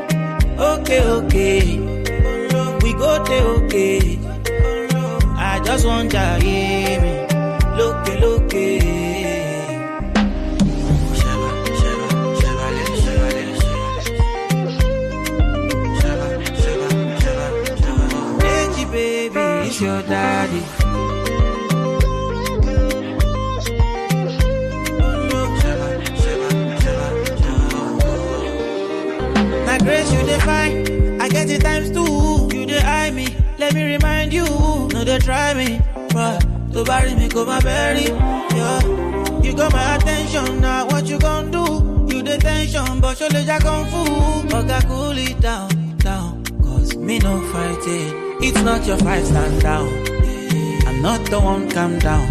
Ókè 0.70 0.98
ókè, 1.16 1.48
we 2.82 2.90
go 3.00 3.12
dey 3.28 3.42
okay. 3.54 4.00
I 5.50 5.52
just 5.66 5.84
wan 5.88 6.04
jayé 6.14 6.60
mi, 7.02 7.11
times 31.62 31.90
two. 31.90 32.48
You 32.56 32.66
dey 32.66 32.80
eye 32.80 33.10
me, 33.10 33.26
let 33.58 33.74
me 33.74 33.84
remind 33.94 34.32
you. 34.32 34.44
No 34.92 35.04
dey 35.04 35.18
try 35.18 35.54
me, 35.54 35.80
but 36.12 36.40
to 36.72 36.84
bury 36.84 37.14
me 37.14 37.28
go 37.28 37.44
my 37.44 37.60
berry. 37.60 38.04
Yeah. 38.04 38.80
You 39.42 39.54
got 39.56 39.72
my 39.72 39.96
attention 39.96 40.60
now, 40.60 40.86
what 40.86 41.06
you 41.06 41.18
gon' 41.18 41.50
do? 41.50 41.64
You 42.14 42.22
the 42.22 42.38
tension, 42.38 43.00
but 43.00 43.18
your 43.20 43.28
legs 43.30 43.48
are 43.48 43.60
kung 43.60 43.86
fu. 43.86 44.04
Oga 44.56 44.86
cool 44.86 45.18
it 45.18 45.40
down, 45.40 45.96
down. 45.98 46.44
Cause 46.62 46.96
me 46.96 47.18
no 47.18 47.40
fighting. 47.52 48.14
It's 48.44 48.62
not 48.62 48.86
your 48.86 48.98
fight, 48.98 49.24
stand 49.24 49.60
down. 49.62 49.88
I'm 50.86 51.02
not 51.02 51.24
the 51.26 51.40
one, 51.40 51.68
calm 51.70 51.98
down. 51.98 52.26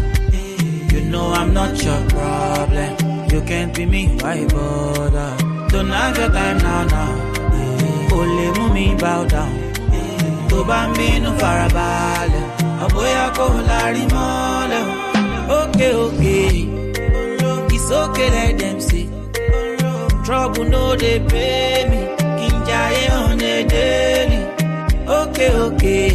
You 0.91 1.01
know 1.09 1.31
I'm 1.33 1.53
not 1.53 1.81
your 1.83 2.01
problem. 2.09 3.29
You 3.29 3.41
can't 3.41 3.75
be 3.75 3.85
me, 3.85 4.07
why 4.21 4.45
bother? 4.47 5.37
Don't 5.69 5.87
have 5.89 6.17
your 6.17 6.29
time 6.29 6.57
now, 6.59 6.83
now. 6.85 7.20
Only 8.17 8.47
mú 8.57 8.65
mi 8.75 8.87
bow 9.01 9.21
down. 9.33 9.51
Tó 10.49 10.57
bá 10.69 10.79
ń 10.87 10.89
bínú 10.97 11.29
farabalẹ̀, 11.41 12.45
ọ̀bóyá 12.85 13.23
kò 13.37 13.45
lárí 13.69 14.03
mọ́lẹ̀ 14.15 14.83
o. 14.89 15.59
Ókè 15.59 15.87
ókè, 16.05 16.39
it's 17.75 17.89
okay 18.01 18.29
let 18.35 18.51
them 18.61 18.77
say. 18.87 19.05
Trouble 20.25 20.65
no 20.73 20.83
dey 21.01 21.19
pay 21.31 21.79
me, 21.91 21.99
kí 22.37 22.47
n 22.53 22.55
jayé 22.67 23.05
on 23.23 23.41
a 23.53 23.55
daily. 23.73 24.39
Okay, 25.19 25.51
okay, 25.65 26.13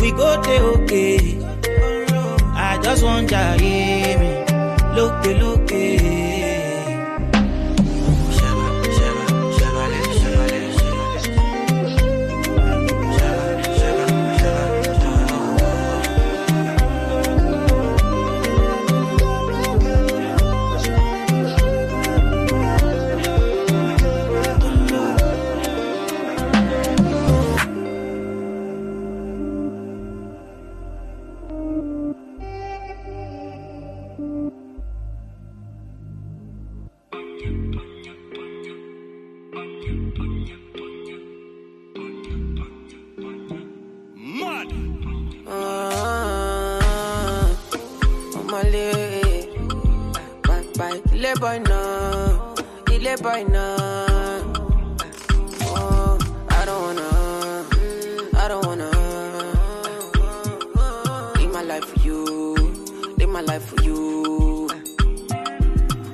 we 0.00 0.08
go 0.18 0.30
dey 0.46 0.60
okay. 0.72 1.18
I 2.68 2.70
just 2.84 3.02
want 3.06 3.24
jayé 3.32 3.78
mi, 4.20 4.30
lókè 4.96 5.30
lókè. 5.42 5.84
Boy 51.40 51.58
now, 51.60 52.54
ile 52.90 53.16
boy 53.22 53.44
now. 53.48 53.76
Oh, 55.62 56.18
I 56.48 56.64
don't 56.66 56.82
wanna, 56.82 57.66
I 58.36 58.48
don't 58.48 58.66
wanna. 58.66 58.90
Live 61.38 61.52
my 61.52 61.62
life 61.62 61.84
for 61.84 62.00
you, 62.00 62.54
live 63.18 63.28
my 63.30 63.40
life 63.40 63.64
for 63.64 63.82
you. 63.82 64.68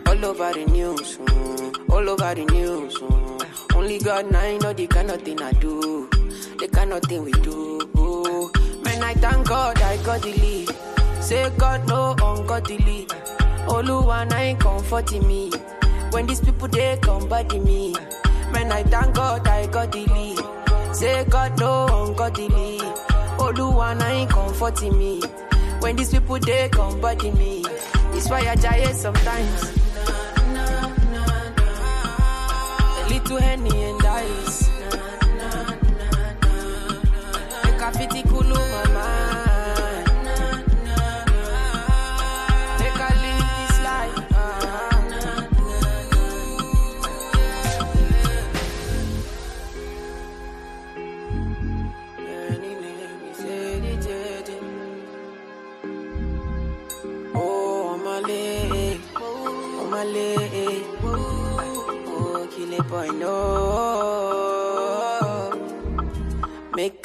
All 0.06 0.24
over 0.24 0.52
the 0.52 0.64
news, 0.70 1.18
mm, 1.18 1.90
all 1.92 2.08
over 2.08 2.34
the 2.34 2.44
news. 2.46 2.94
mm. 2.98 3.76
Only 3.76 3.98
God 3.98 4.30
now 4.30 4.58
know 4.58 4.72
the 4.72 4.86
kind 4.86 5.10
of 5.10 5.22
thing 5.22 5.42
I 5.42 5.52
do, 5.52 6.08
the 6.58 6.68
kind 6.72 6.92
of 6.92 7.02
thing 7.02 7.24
we 7.24 7.32
do. 7.32 7.80
Man, 8.84 9.02
I 9.02 9.14
thank 9.14 9.48
God 9.48 9.80
I 9.82 9.96
got 10.04 10.22
the 10.22 10.32
lead. 10.32 10.70
Say 11.22 11.50
God 11.58 11.86
no 11.88 12.14
ungodly. 12.22 13.08
Oluwa 13.68 14.24
na 14.30 14.36
ain't 14.38 14.60
comforting 14.60 15.26
me. 15.26 15.50
When 16.10 16.26
these 16.26 16.40
people 16.40 16.68
they 16.68 16.96
come 17.02 17.28
body 17.28 17.58
me. 17.58 17.94
Man, 18.52 18.70
I 18.72 18.82
thank 18.84 19.14
God 19.14 19.46
I 19.46 19.66
got 19.66 19.92
the 19.92 20.06
lead. 20.06 20.94
Say 20.94 21.24
God 21.24 21.58
no 21.58 21.86
ungodly. 22.04 22.78
Oluwa 23.38 23.96
na 23.98 24.06
ain't 24.06 24.30
comforting 24.30 24.96
me. 24.98 25.20
When 25.80 25.96
these 25.96 26.10
people 26.12 26.38
they 26.38 26.68
come 26.70 27.00
body 27.00 27.30
me. 27.32 27.64
It's 28.14 28.30
why 28.30 28.40
I 28.48 28.54
die 28.54 28.92
sometimes. 28.92 29.72
A 32.98 33.08
little 33.08 33.38
henny 33.38 33.95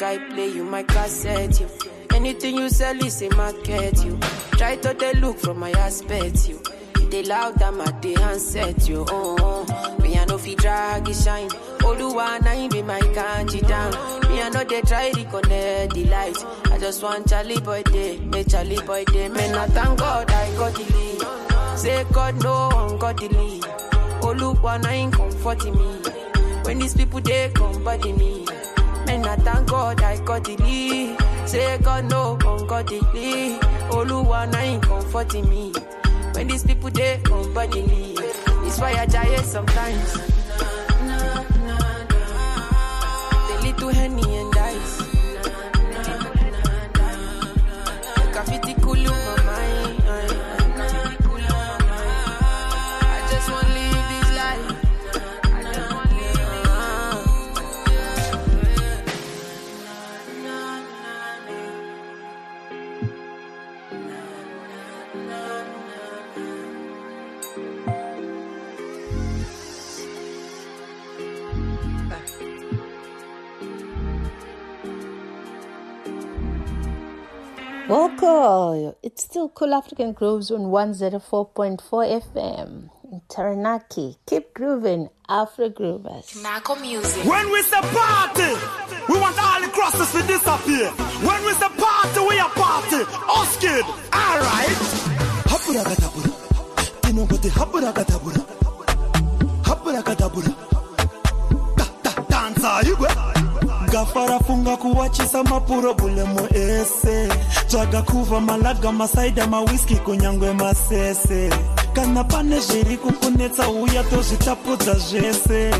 I 0.03 0.17
play 0.17 0.47
you 0.49 0.63
my 0.63 0.83
cassette, 0.83 1.59
you. 1.59 1.67
Anything 2.13 2.55
you 2.57 2.69
sell 2.69 2.97
is 3.05 3.21
a 3.21 3.29
market, 3.35 4.03
you. 4.03 4.17
Try 4.57 4.75
to 4.77 4.93
they 4.93 5.13
look 5.13 5.37
from 5.37 5.59
my 5.59 5.71
aspect, 5.71 6.49
you. 6.49 6.61
They 7.09 7.23
loud, 7.23 7.61
I'm 7.61 7.81
at 7.81 8.01
the 8.01 8.13
handset, 8.15 8.87
you. 8.87 9.05
Oh, 9.09 9.35
oh. 9.39 9.97
me 10.01 10.17
I 10.17 10.25
know 10.25 10.37
fi 10.37 10.55
drag 10.55 11.07
is 11.09 11.23
shine. 11.23 11.49
Oluwa 11.79 12.41
na 12.41 12.67
be 12.69 12.81
my 12.81 12.99
kanji 12.99 13.67
down. 13.67 13.91
Me 14.29 14.41
I 14.41 14.49
know 14.49 14.63
they 14.63 14.81
try 14.81 15.11
to 15.11 15.23
connect 15.25 15.93
the 15.93 16.05
light. 16.05 16.37
I 16.71 16.77
just 16.79 17.03
want 17.03 17.27
Charlie 17.29 17.59
boy 17.59 17.83
day, 17.83 18.17
make 18.19 18.49
Charlie 18.49 18.81
boy 18.85 19.03
day. 19.05 19.27
Man, 19.29 19.55
I 19.55 19.67
thank 19.67 19.99
God 19.99 20.31
I 20.31 20.55
got 20.55 20.73
the 20.73 20.83
lead. 20.93 21.77
Say 21.77 22.05
God 22.11 22.41
no 22.43 22.69
one 22.73 22.97
got 22.97 23.17
the 23.17 23.27
lead. 23.27 23.63
Oluwa 24.21 24.81
na 24.81 25.11
comforting 25.15 25.73
me. 25.75 26.61
When 26.63 26.79
these 26.79 26.93
people 26.95 27.19
they 27.19 27.51
come 27.53 27.83
body 27.83 28.13
me. 28.13 28.45
Man, 29.11 29.25
I 29.25 29.35
thank 29.35 29.67
God 29.67 30.01
I 30.01 30.17
got 30.23 30.47
lead. 30.47 31.17
Say 31.45 31.77
God 31.79 32.09
no 32.09 32.37
one 32.43 32.65
got 32.65 32.89
lead. 32.89 33.59
Oluwa 33.91 34.49
na 34.49 34.59
him 34.59 34.79
comforting 34.79 35.49
me. 35.49 35.73
When 36.33 36.47
these 36.47 36.63
people 36.63 36.89
they 36.89 37.19
me. 37.87 38.15
It's 38.65 38.79
why 38.79 38.93
I 38.93 39.05
die 39.05 39.35
sometimes. 39.43 40.13
The 43.47 43.55
little 43.63 43.89
henny 43.89 44.37
and 44.37 44.53
dice. 44.53 45.03
Graffiti 48.31 48.73
cool 48.75 48.80
Woko, 77.91 78.95
it's 79.03 79.25
still 79.25 79.49
Cool 79.49 79.73
African 79.73 80.13
Grooves 80.13 80.49
on 80.49 80.61
104.4 80.71 81.77
FM 82.23 82.89
in 83.11 83.21
Taranaki. 83.27 84.15
Keep 84.25 84.53
grooving, 84.53 85.09
Afro 85.27 85.69
Groovers. 85.69 86.41
Narco 86.41 86.75
music. 86.75 87.25
When 87.25 87.51
we 87.51 87.61
say 87.63 87.81
party, 87.81 88.47
we 89.09 89.19
want 89.19 89.35
all 89.37 89.59
the 89.59 89.67
crosses 89.73 90.09
to 90.13 90.25
disappear. 90.25 90.87
When 91.27 91.43
we 91.43 91.51
say 91.51 91.67
party, 91.67 92.19
we 92.29 92.39
are 92.39 92.49
party. 92.51 93.03
Us 93.27 93.57
kid, 93.59 93.83
alright. 94.15 94.79
Hapurakatapura. 95.51 96.31
Tinogote 97.01 97.49
hapurakatapura. 97.49 98.41
Hapurakatapura. 99.67 100.55
Da, 101.75 101.85
da, 102.03 102.23
danza, 102.29 102.89
igwe. 102.89 103.09
gafara 103.09 103.50
funga 103.91 104.77
kuwachisa 104.77 105.43
mapuro 105.43 105.93
bule 105.93 106.23
muese 106.23 107.27
tsvaga 107.67 108.01
kuva 108.01 108.39
malaga 108.39 108.91
masaida 108.91 109.47
mawiski 109.47 109.95
kunyangwe 109.95 110.53
masese. 110.53 111.49
Kana 111.93 112.23
pane 112.23 112.59
zviri 112.59 112.97
kukunetsa 112.97 113.69
uya 113.69 114.03
tozvitapudza 114.03 114.93
zvese. 114.93 115.71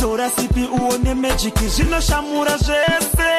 Tora 0.00 0.30
sipi 0.30 0.68
uone 0.80 1.14
mejiki 1.14 1.68
zvinoshamura 1.68 2.56
zvese. 2.56 3.30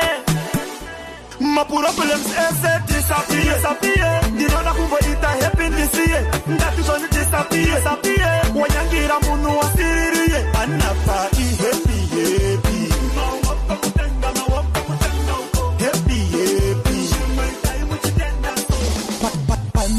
Maproblems 1.39 2.27
ese 2.47 2.71
disappear 2.87 3.55
disappear 3.55 4.31
ndinoda 4.31 4.73
kumboita 4.73 5.27
happy 5.27 5.69
ndisiye. 5.69 6.21
Ngati 6.49 6.81
zvoni 6.81 7.07
disappear 7.11 7.75
disappear 7.75 8.45
wanyangira 8.55 9.19
munhu 9.19 9.59
wasiriye 9.59 10.39
anapa 10.61 11.27
ihappy 11.37 11.99
happy 12.15 12.48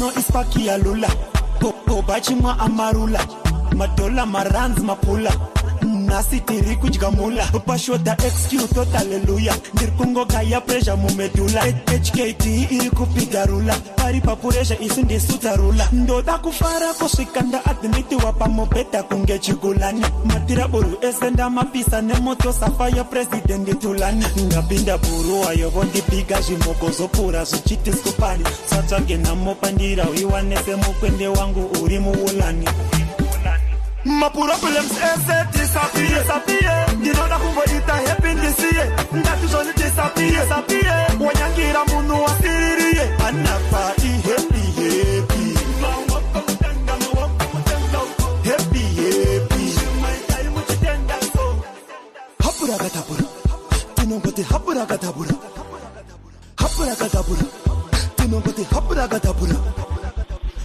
pano 0.01 0.13
ispaki 0.19 0.65
ya 0.67 0.77
lula 0.77 1.09
boba 1.87 2.19
chimwa 2.21 2.59
amarula. 2.59 3.19
Madola 3.77 4.25
maranzi 4.25 4.81
mapula 4.81 5.31
nhasi 6.11 6.39
tiri 6.41 6.75
kudya 6.75 7.11
mula. 7.11 7.45
Pashoda 7.65 8.15
xq 8.19 8.51
tot 8.75 8.95
aleluya 8.95 9.55
ndiri 9.73 9.91
kungogaya 9.97 10.61
presha 10.61 10.95
mumedula. 10.95 11.61
Hkt 11.87 12.45
iri 12.45 12.89
kupiga 12.89 13.45
rula 13.45 13.75
pari 14.11 14.21
papuresha 14.21 14.79
isi 14.79 15.01
ndisudza 15.03 15.55
rula 15.55 15.87
ndoda 15.91 16.37
kufara 16.37 16.93
kusvika 16.93 17.41
ndaadhimitiwa 17.41 18.33
pamubhedha 18.33 19.03
kunge 19.03 19.39
chigulani 19.39 20.05
matiraburu 20.25 20.97
ese 21.01 21.29
ndamapisa 21.29 22.01
nemoto 22.01 22.53
safa 22.53 22.89
yepurezidendi 22.89 23.73
tulani 23.73 24.25
ngapinda 24.41 24.97
buruwa 24.97 25.53
yovondipiga 25.53 26.41
zvimoko 26.41 26.89
zopfuura 26.91 27.43
zvichiti 27.43 27.93
skupani 27.93 28.43
satsvage 28.69 29.17
nhamo 29.17 29.55
pandirawiwa 29.55 30.41
nesemukwende 30.41 31.27
wangu 31.27 31.83
uri 31.83 31.99
muulani 31.99 32.65
maproblems 34.05 34.91
ese 34.91 35.37
disappear 35.53 36.21
disappear. 36.21 36.95
Ndinoda 36.97 37.37
kumboita 37.39 37.93
happy 37.93 38.33
ndisiye. 38.33 38.85
Ngati 39.15 39.47
zvoni 39.47 39.73
disappear 39.73 40.31
disappear. 40.31 41.07
Wanyangira 41.19 41.85
munhu 41.85 42.23
wasiririye 42.23 43.03
anapa 43.27 43.93
ihappy 44.03 44.63
happy 44.79 45.25
happy. 45.25 45.51
Happy 48.43 48.91
hapurakatapura 52.43 53.23
tinongoti 53.95 54.43
hapurakatapura 54.43 55.35
hapurakatapura 56.55 57.45
tinongoti 58.15 58.63
hapurakatapura 58.63 59.55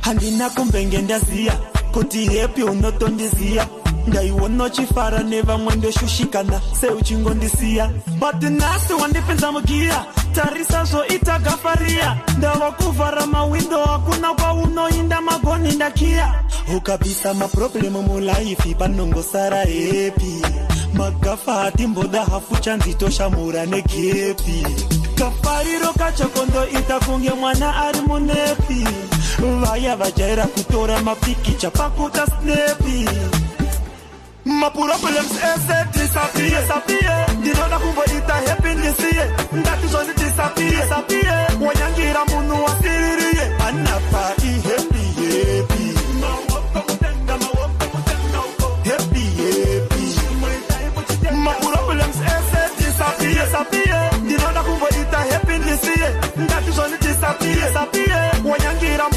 handina 0.00 0.50
kumbenge 0.50 0.98
ndaziya 1.02 1.75
kuti 1.96 2.26
hepi 2.28 2.62
unotondiziya 2.62 3.66
ndaiona 4.06 4.64
uchifara 4.64 5.22
nevamwe 5.22 5.76
ndoshushikana 5.76 6.60
seuchingondisiya. 6.80 7.90
But 8.18 8.42
nhasi 8.42 8.92
wandipinza 8.92 9.52
mugiya 9.52 10.04
tarisa 10.34 10.84
zvoita 10.84 11.38
gafariya. 11.38 12.16
Ndava 12.38 12.72
kuvhara 12.72 13.26
mawindo 13.26 13.84
hakuna 13.84 14.34
kwaunoinda 14.34 15.20
magoni 15.20 15.72
ndakiya. 15.72 16.34
Ukabvisa 16.76 17.34
maproblemu 17.34 18.02
mulaifi 18.02 18.74
panongosara 18.74 19.62
hepi 19.64 20.42
magafa 20.94 21.54
hatimboda 21.54 22.24
hafu 22.24 22.56
chanzitoshamura 22.56 23.66
negepi. 23.66 24.66
Kafariro 25.14 25.92
kacho 25.98 26.28
kondoita 26.28 27.00
kunge 27.00 27.30
mwana 27.30 27.76
ari 27.76 28.00
munepi 28.00 28.84
vaya 29.40 29.96
vajaira 29.96 30.46
kutora 30.46 31.02
mapikicha 31.02 31.70
pakuta 31.70 32.26
snepi 32.26 33.08
ese 35.50 35.76
ndinoda 37.38 37.78
kumboita 37.78 38.34
happy 38.34 38.74
wanyangira 41.66 42.24
munhu 42.24 42.64
wasiririye 42.64 43.44
anapa 43.68 44.18
happy 44.18 44.52
happy. 44.68 44.96
Wanyangira 58.44 59.08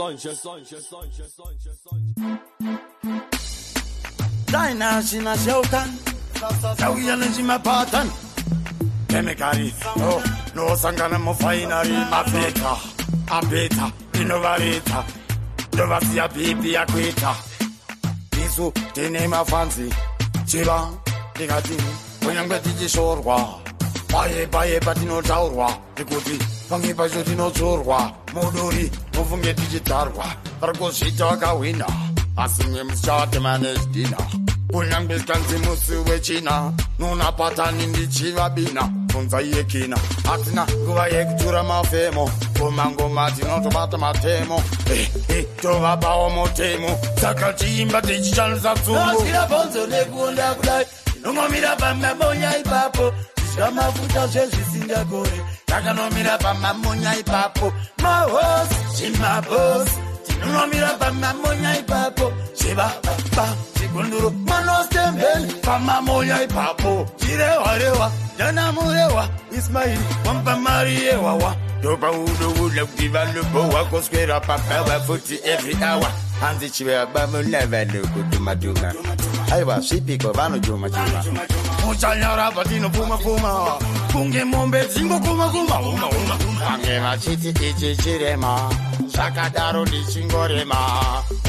Sonja, 0.00 0.34
sonja, 0.34 0.78
sonja, 0.90 1.24
sonja, 1.36 1.72
sonja. 1.84 2.22
Dina 4.52 5.02
sinaseutan 5.02 5.90
tauya 6.78 7.16
nechimapatani 7.16 8.10
kemikari 9.08 9.74
no 9.98 10.22
nosangana 10.54 11.18
mufainari 11.18 11.92
mabeta 12.12 12.72
abeta 13.30 13.92
inovareta 14.20 15.04
ndovasiya 15.72 16.28
bhipi 16.28 16.72
yakuita 16.72 17.34
isu 18.46 18.72
tine 18.94 19.28
mafanzi. 19.28 19.94
Chiva 20.46 20.90
ndikati 21.34 21.76
kunyangwe 22.24 22.58
tichishorwa 22.58 23.60
paipa 24.12 24.64
yepa 24.66 24.94
tinotaurwa 24.94 25.72
nekuti 25.98 26.38
pamwe 26.68 26.94
pacho 26.94 27.22
tinodzorwa 27.22 28.12
muduri 28.34 28.90
mofunge 29.14 29.54
tichidzarwa. 29.54 30.24
Vari 30.60 30.78
kuzviita 30.78 31.26
vakahwina 31.26 31.86
asi 32.36 32.62
mwe 32.64 32.82
muchavatemana 32.82 33.58
nezvidhina 33.58 34.16
kunyange 34.72 35.18
kanzi 35.18 35.56
musi 35.58 35.92
wechina 36.10 36.72
nuna 36.98 37.32
patani 37.32 37.86
ndichivabina. 37.86 38.82
Bvunza 38.82 39.42
iye 39.42 39.64
kina 39.64 39.96
hatina 40.24 40.66
nguva 40.66 41.08
yekutura 41.08 41.62
mafemo. 41.62 42.30
Kumangoma 42.58 43.30
tinotobata 43.30 43.98
matemo. 43.98 44.62
Eh, 44.92 45.08
eh, 45.28 45.44
Tovabawo 45.62 46.30
mutemo 46.30 46.98
saka 47.20 47.52
chiimba 47.52 48.02
tichichanisa 48.02 48.74
tsuru 48.74 49.00
asira 49.00 49.46
bhonzo 49.46 49.86
nekunda 49.86 50.54
kudai. 50.54 50.86
Inongomira 51.18 51.76
pamabonyaipapo 51.76 53.12
zvamafuta 53.54 54.26
zvezvisingagore 54.26 55.40
takanomira 55.66 56.38
pamamonya 56.38 57.18
ipapo. 57.18 57.72
Mahosi 58.02 58.78
zvimabhosi 58.96 59.98
tinonomira 60.26 60.88
pamamonya 60.98 61.78
ipapo. 61.78 62.32
Zvevababa 62.54 63.46
zvigunduro 63.76 64.30
manosembeni 64.30 65.52
pamamonya 65.62 66.42
ipapo. 66.42 67.06
Chirewarehwa 67.16 68.12
ndanamurehwa 68.34 69.28
ismairi 69.58 70.00
wamupa 70.26 70.56
mari 70.56 70.94
yewawa. 70.94 71.56
Ndopa 71.78 72.10
unoula 72.10 72.86
kuti 72.86 73.08
vanobohwa 73.08 73.84
koswera 73.84 74.40
papawa 74.40 75.00
futi 75.00 75.34
every 75.44 75.74
hour. 75.74 76.12
Hanzi 76.40 76.70
chivevabamuna 76.70 77.66
vanhu 77.66 78.08
kutumatuma 78.08 78.94
aiwa 79.52 79.82
svipiko 79.82 80.32
vanojumajuma 80.32 81.20
muchanyara 81.86 82.50
patinopfumapfuma 82.50 83.78
kunge 84.12 84.44
mombe 84.44 84.84
dzingokumakuma 84.86 85.76
vange 86.60 86.98
vachiti 86.98 87.48
ichi 87.48 87.96
chirema 87.96 88.70
zvakadaro 89.06 89.86
ndichingorema. 89.86 90.76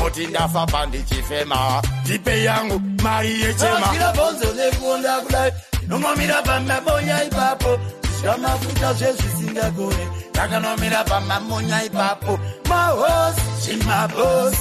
Kuti 0.02 0.28
ndafa 0.28 0.66
pandichifema 0.66 1.82
ndipe 2.06 2.44
yangu 2.44 2.82
mari 3.04 3.42
yechema. 3.42 3.80
Nasira 3.80 4.14
bonzo 4.14 4.54
nekuonda 4.54 5.20
kudai 5.22 5.52
Nomamira 5.88 6.42
pamamonya 6.42 7.24
ipapo. 7.24 7.80
Zvamafuta 8.22 8.94
zvezvisingagore 8.94 10.08
takanomira 10.32 11.04
pamamonya 11.04 11.84
ipapo. 11.84 12.40
Mahos 12.70 13.36
chimabos 13.66 14.56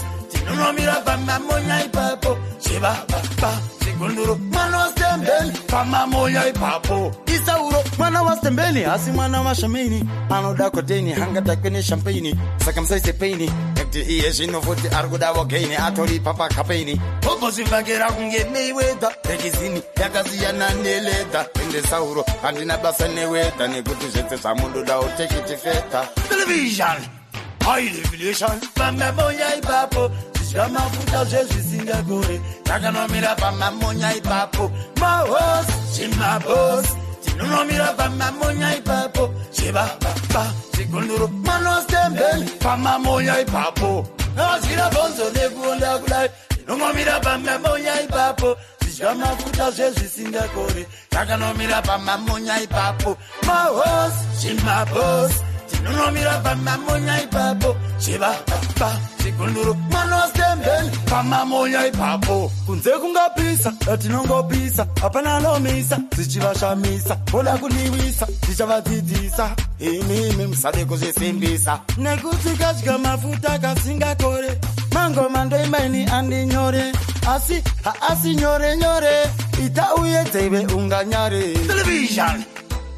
tinonomira 0.51 0.94
pamamonya 1.05 1.85
ipapo 1.85 2.39
chivavapa 2.59 3.59
chigunduru 3.85 4.36
mwana 4.36 4.78
wastembeni 4.78 5.52
pamamonya 5.66 6.48
ipapo. 6.48 7.12
Isauro 7.27 7.85
mwana 7.98 8.22
wastembeni 8.22 8.85
asi 8.85 9.10
mwana 9.10 9.43
washameni 9.43 10.09
anoda 10.31 10.70
koteni 10.70 11.12
hangatakwe 11.12 11.70
neshampeni 11.70 12.35
saka 12.64 12.81
musaise 12.81 13.12
peini 13.12 13.51
nekuti 13.77 14.01
iye 14.01 14.31
zvino 14.31 14.62
futi 14.62 14.89
ari 14.89 15.09
kuda 15.09 15.32
vogeini 15.32 15.77
atoripa 15.77 16.35
pakapeni 16.35 17.01
ogozvivakira 17.32 18.10
kunge 18.10 18.44
meiwedha 18.44 19.12
rekizini 19.28 19.82
yakasiyana 20.01 20.74
neledha 20.74 21.47
ende 21.62 21.82
sauro 21.82 22.24
handina 22.43 22.77
basa 22.78 23.09
newedha 23.09 23.68
nekuti 23.68 24.09
zvese 24.09 24.36
zvamundoda 24.36 25.01
utekiti 25.01 25.56
fedha 25.56 26.09
television 26.28 27.20
high 27.64 27.89
revelation 27.89 28.60
Pamamonya 28.74 29.55
ipapo 29.56 30.10
Zvamafuta 30.51 31.24
zvezvisingagore 31.24 32.40
takanomira 32.64 33.36
pamamonya 33.36 34.14
ipapo. 34.16 34.70
Mahos 34.98 35.66
chimabos 35.94 36.86
tinonomira 37.22 37.94
pamamonya 37.97 38.74
ipapo. 38.78 39.31
Chivavapa 39.52 40.52
chigunduru 40.74 41.28
manostemben 41.47 42.51
pamamonya 42.59 43.40
ipapo. 43.40 44.05
Nasira 44.36 44.90
bonzo 44.90 45.31
nekuonda 45.31 45.98
kudai 45.98 46.28
Nomamira 46.66 47.20
pamamonya 47.20 48.02
ipapo. 48.02 48.56
Zvamafuta 48.90 49.70
zvezvisingagore 49.70 50.86
takanomira 51.10 51.81
pamamonya 51.82 52.60
ipapo. 52.62 53.16
Mahos 53.47 54.14
chimabos 54.40 55.32
tinonomira 55.71 56.39
pamamonya 56.43 57.23
ipapo. 57.23 57.77
Chivavapa 57.99 58.99
chigunduru. 59.23 59.75
Manostemben 59.93 60.91
pamamonya 61.11 61.87
ipapo. 61.87 62.53
Kunze 62.67 62.91
kungapisa 62.91 63.73
atinongopisa 63.93 64.87
hapana 65.01 65.41
nomisa 65.41 65.99
zichivashamisa 66.17 67.17
voda 67.31 67.59
kuniwisa 67.59 68.27
tichavadzidzisa 68.41 69.51
imimi 69.79 70.47
musade 70.47 70.85
kuzvisimbisa. 70.85 71.81
Nekuti 71.99 72.49
kadya 72.59 72.99
mafuta 72.99 73.59
kasingakore. 73.59 74.59
Mangoma 74.93 75.45
ndoimbaini 75.45 76.07
andinyore. 76.11 76.93
Asi 77.29 77.63
haasi 77.85 78.35
nyore 78.35 78.77
nyore. 78.77 79.29
Ita 79.67 79.95
uye 79.95 80.25
dzeive 80.25 80.59
unganyare. 80.75 81.53
Television 81.55 82.45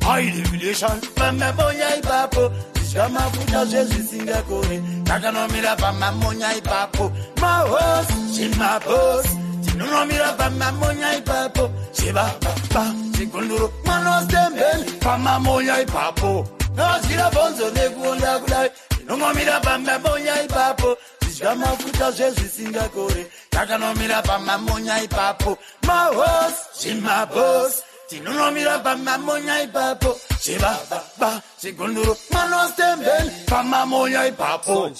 airevelation 0.06 1.00
mamabonya 1.16 1.96
ipapo. 1.96 2.52
Zvamafuta 2.92 3.64
zvezvisingakore 3.64 4.82
takanomira 5.04 5.76
pamamonya 5.76 6.56
ipapo. 6.56 7.12
Mahosi 7.40 8.14
zvimabosi 8.34 9.36
tinonomira 9.64 10.32
pamamonya 10.32 11.16
ipapo. 11.16 11.70
Zvivababa 11.92 12.84
zvigunduro 13.14 13.72
mwanosembeni 13.84 14.92
pamamonya 15.00 15.80
ipapo. 15.80 16.46
Nozvira 16.76 17.30
bhonzo 17.30 17.70
rekuonda 17.70 18.38
kudai. 18.38 18.70
Tinomomira 18.88 19.60
pamamonya 19.60 20.42
ipapo. 20.42 20.96
Zvamafuta 21.30 22.10
zvezvisingakore 22.10 23.26
takanomira 23.50 24.22
pamamonya 24.22 25.02
ipapo. 25.02 25.58
Mahosi 25.86 26.62
zvimabhosi 26.80 27.91
tinonomira 28.12 28.78
pamamonya 28.78 29.62
ipapo 29.62 30.16
chivavapa 30.40 31.42
chigunduru 31.60 32.16
manostemben 32.30 33.30
pamamonya 33.46 34.26
ipapo 34.26 34.90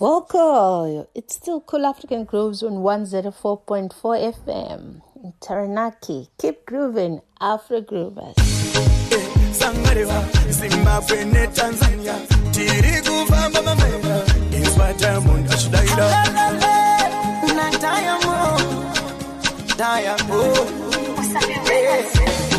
Welcome. 0.00 1.06
It's 1.14 1.36
still 1.36 1.60
Cool 1.60 1.86
African 1.86 2.24
Grooves 2.24 2.62
on 2.64 2.82
104.4 2.82 4.34
FM 4.34 5.00
in 5.22 5.32
Taranaki. 5.40 6.28
Keep 6.38 6.66
grooving, 6.66 7.20
Afro 7.40 7.80
Groovers. 7.80 8.34
sangarewa 9.52 10.24
zimbabwe 10.50 11.24
netanzania 11.24 12.14
tiri 12.50 13.02
kufamba 13.02 13.62
mamera 13.62 14.22
iswa 14.62 14.92
diamond 14.92 15.52
achidaira 15.52 16.08
na 17.56 17.70
diamond 17.70 18.62
diamond 19.76 20.91
Yes. 21.34 22.51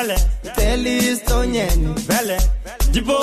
Belle. 0.00 0.16
Tell 0.56 0.80
his 0.84 1.20
Tonyen. 1.24 1.94
Belle. 2.08 2.38
Jibo 2.92 3.20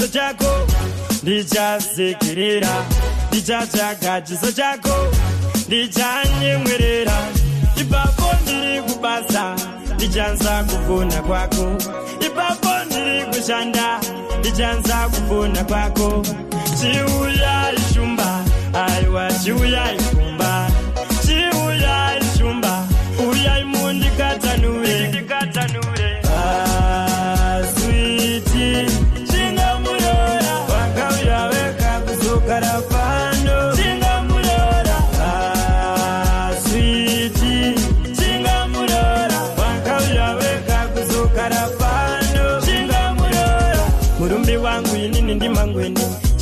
chiso 0.00 0.08
chako 0.12 0.66
ndichazikirira 1.22 2.68
ndichatsvaga 3.28 4.20
chiso 4.20 4.52
chako 4.52 5.06
ndichanyemwerera. 5.66 7.12
Ipapo 7.80 8.24
ndiri 8.42 8.82
kubasa 8.82 9.56
ndichanza 9.94 10.64
kubvuna 10.64 11.22
kwako. 11.22 11.76
Ipapo 12.26 12.84
ndiri 12.86 13.24
kushanda 13.24 14.00
ndichanza 14.38 15.08
kubvuna 15.08 15.64
kwako. 15.64 16.22
Chiuyai 16.80 17.78
shumba 17.94 18.44
aiwa 18.74 19.32
chiuyai 19.44 19.98
shumba 19.98 20.29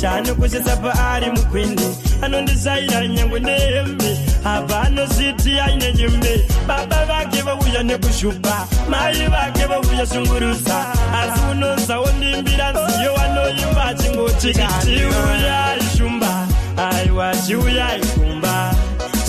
chanokoshesa 0.01 0.75
paari 0.77 1.31
mukwende 1.31 1.83
anondizaira 2.21 3.07
nyange 3.07 3.39
nehembe 3.39 4.17
abva 4.45 4.81
anozviti 4.81 5.59
aine 5.59 5.93
nyembe 5.93 6.45
baba 6.67 7.05
vake 7.05 7.41
vouya 7.41 7.83
nekushupa 7.83 8.67
mai 8.89 9.27
vake 9.27 9.65
vouya 9.65 10.05
shungurudza 10.05 10.85
asi 11.21 11.41
unonzwawo 11.51 12.07
ndimbira 12.17 12.71
nziyo 12.71 13.15
anoimba 13.21 13.85
achingoti 13.85 14.53
chiuyai 14.53 15.81
shumba 15.97 16.47
aiwa 16.91 17.35
chiuyai 17.35 17.99
kumba 18.05 18.73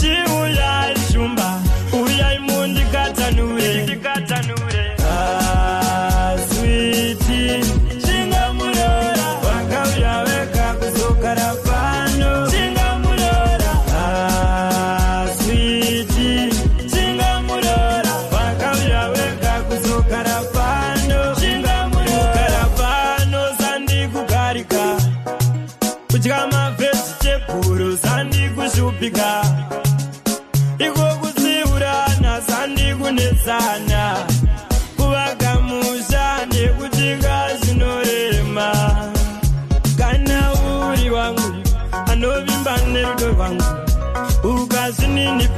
chiuyai 0.00 0.94
shumba 1.12 1.60
uyai 2.02 2.38
mundikatanure 2.38 3.84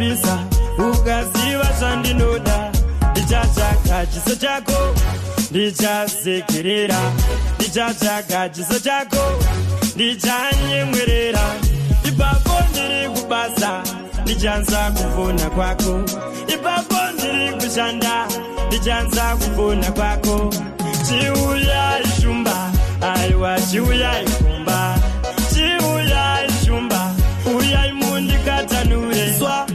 ukazvininipisa 0.03 0.39
ukaziva 0.79 1.69
zvandinoda. 1.79 2.73
Ndichatsvaga 3.11 4.07
chiso 4.07 4.37
chako 4.37 4.95
ndichasekerera 5.51 6.99
ndichatsvaga 7.59 8.49
chiso 8.49 8.79
chako 8.81 9.43
ndichanyemwerera. 9.95 11.41
Ipapo 12.05 12.53
ndiri 12.71 13.09
kubasa 13.09 13.83
ndichanza 14.23 14.91
kufona 14.91 15.51
kwako. 15.51 16.01
Ipapo 16.55 16.97
ndiri 17.15 17.53
kushanda 17.53 18.27
ndichanza 18.67 19.37
kufona 19.37 19.93
kwako. 19.93 20.51
Chiuyai 21.09 22.05
shumba 22.23 22.73
aiwa 23.15 23.61
chiuyai 23.61 24.27
kumba 24.29 24.99
chiuyai 25.55 26.49
shumba 26.67 27.15
uyai 27.59 27.93
mundikatanure. 27.93 29.35
swa 29.39 29.67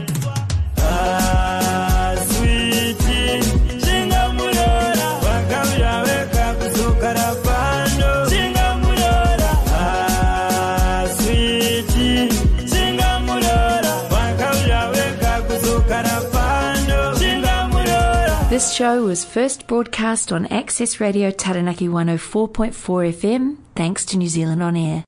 show 18.78 19.02
was 19.02 19.24
first 19.24 19.66
broadcast 19.66 20.30
on 20.30 20.46
Access 20.46 21.00
Radio 21.00 21.32
Taranaki 21.32 21.88
104.4 21.88 22.72
FM, 23.12 23.56
thanks 23.74 24.06
to 24.06 24.16
New 24.16 24.28
Zealand 24.28 24.62
On 24.62 24.76
Air. 24.76 25.04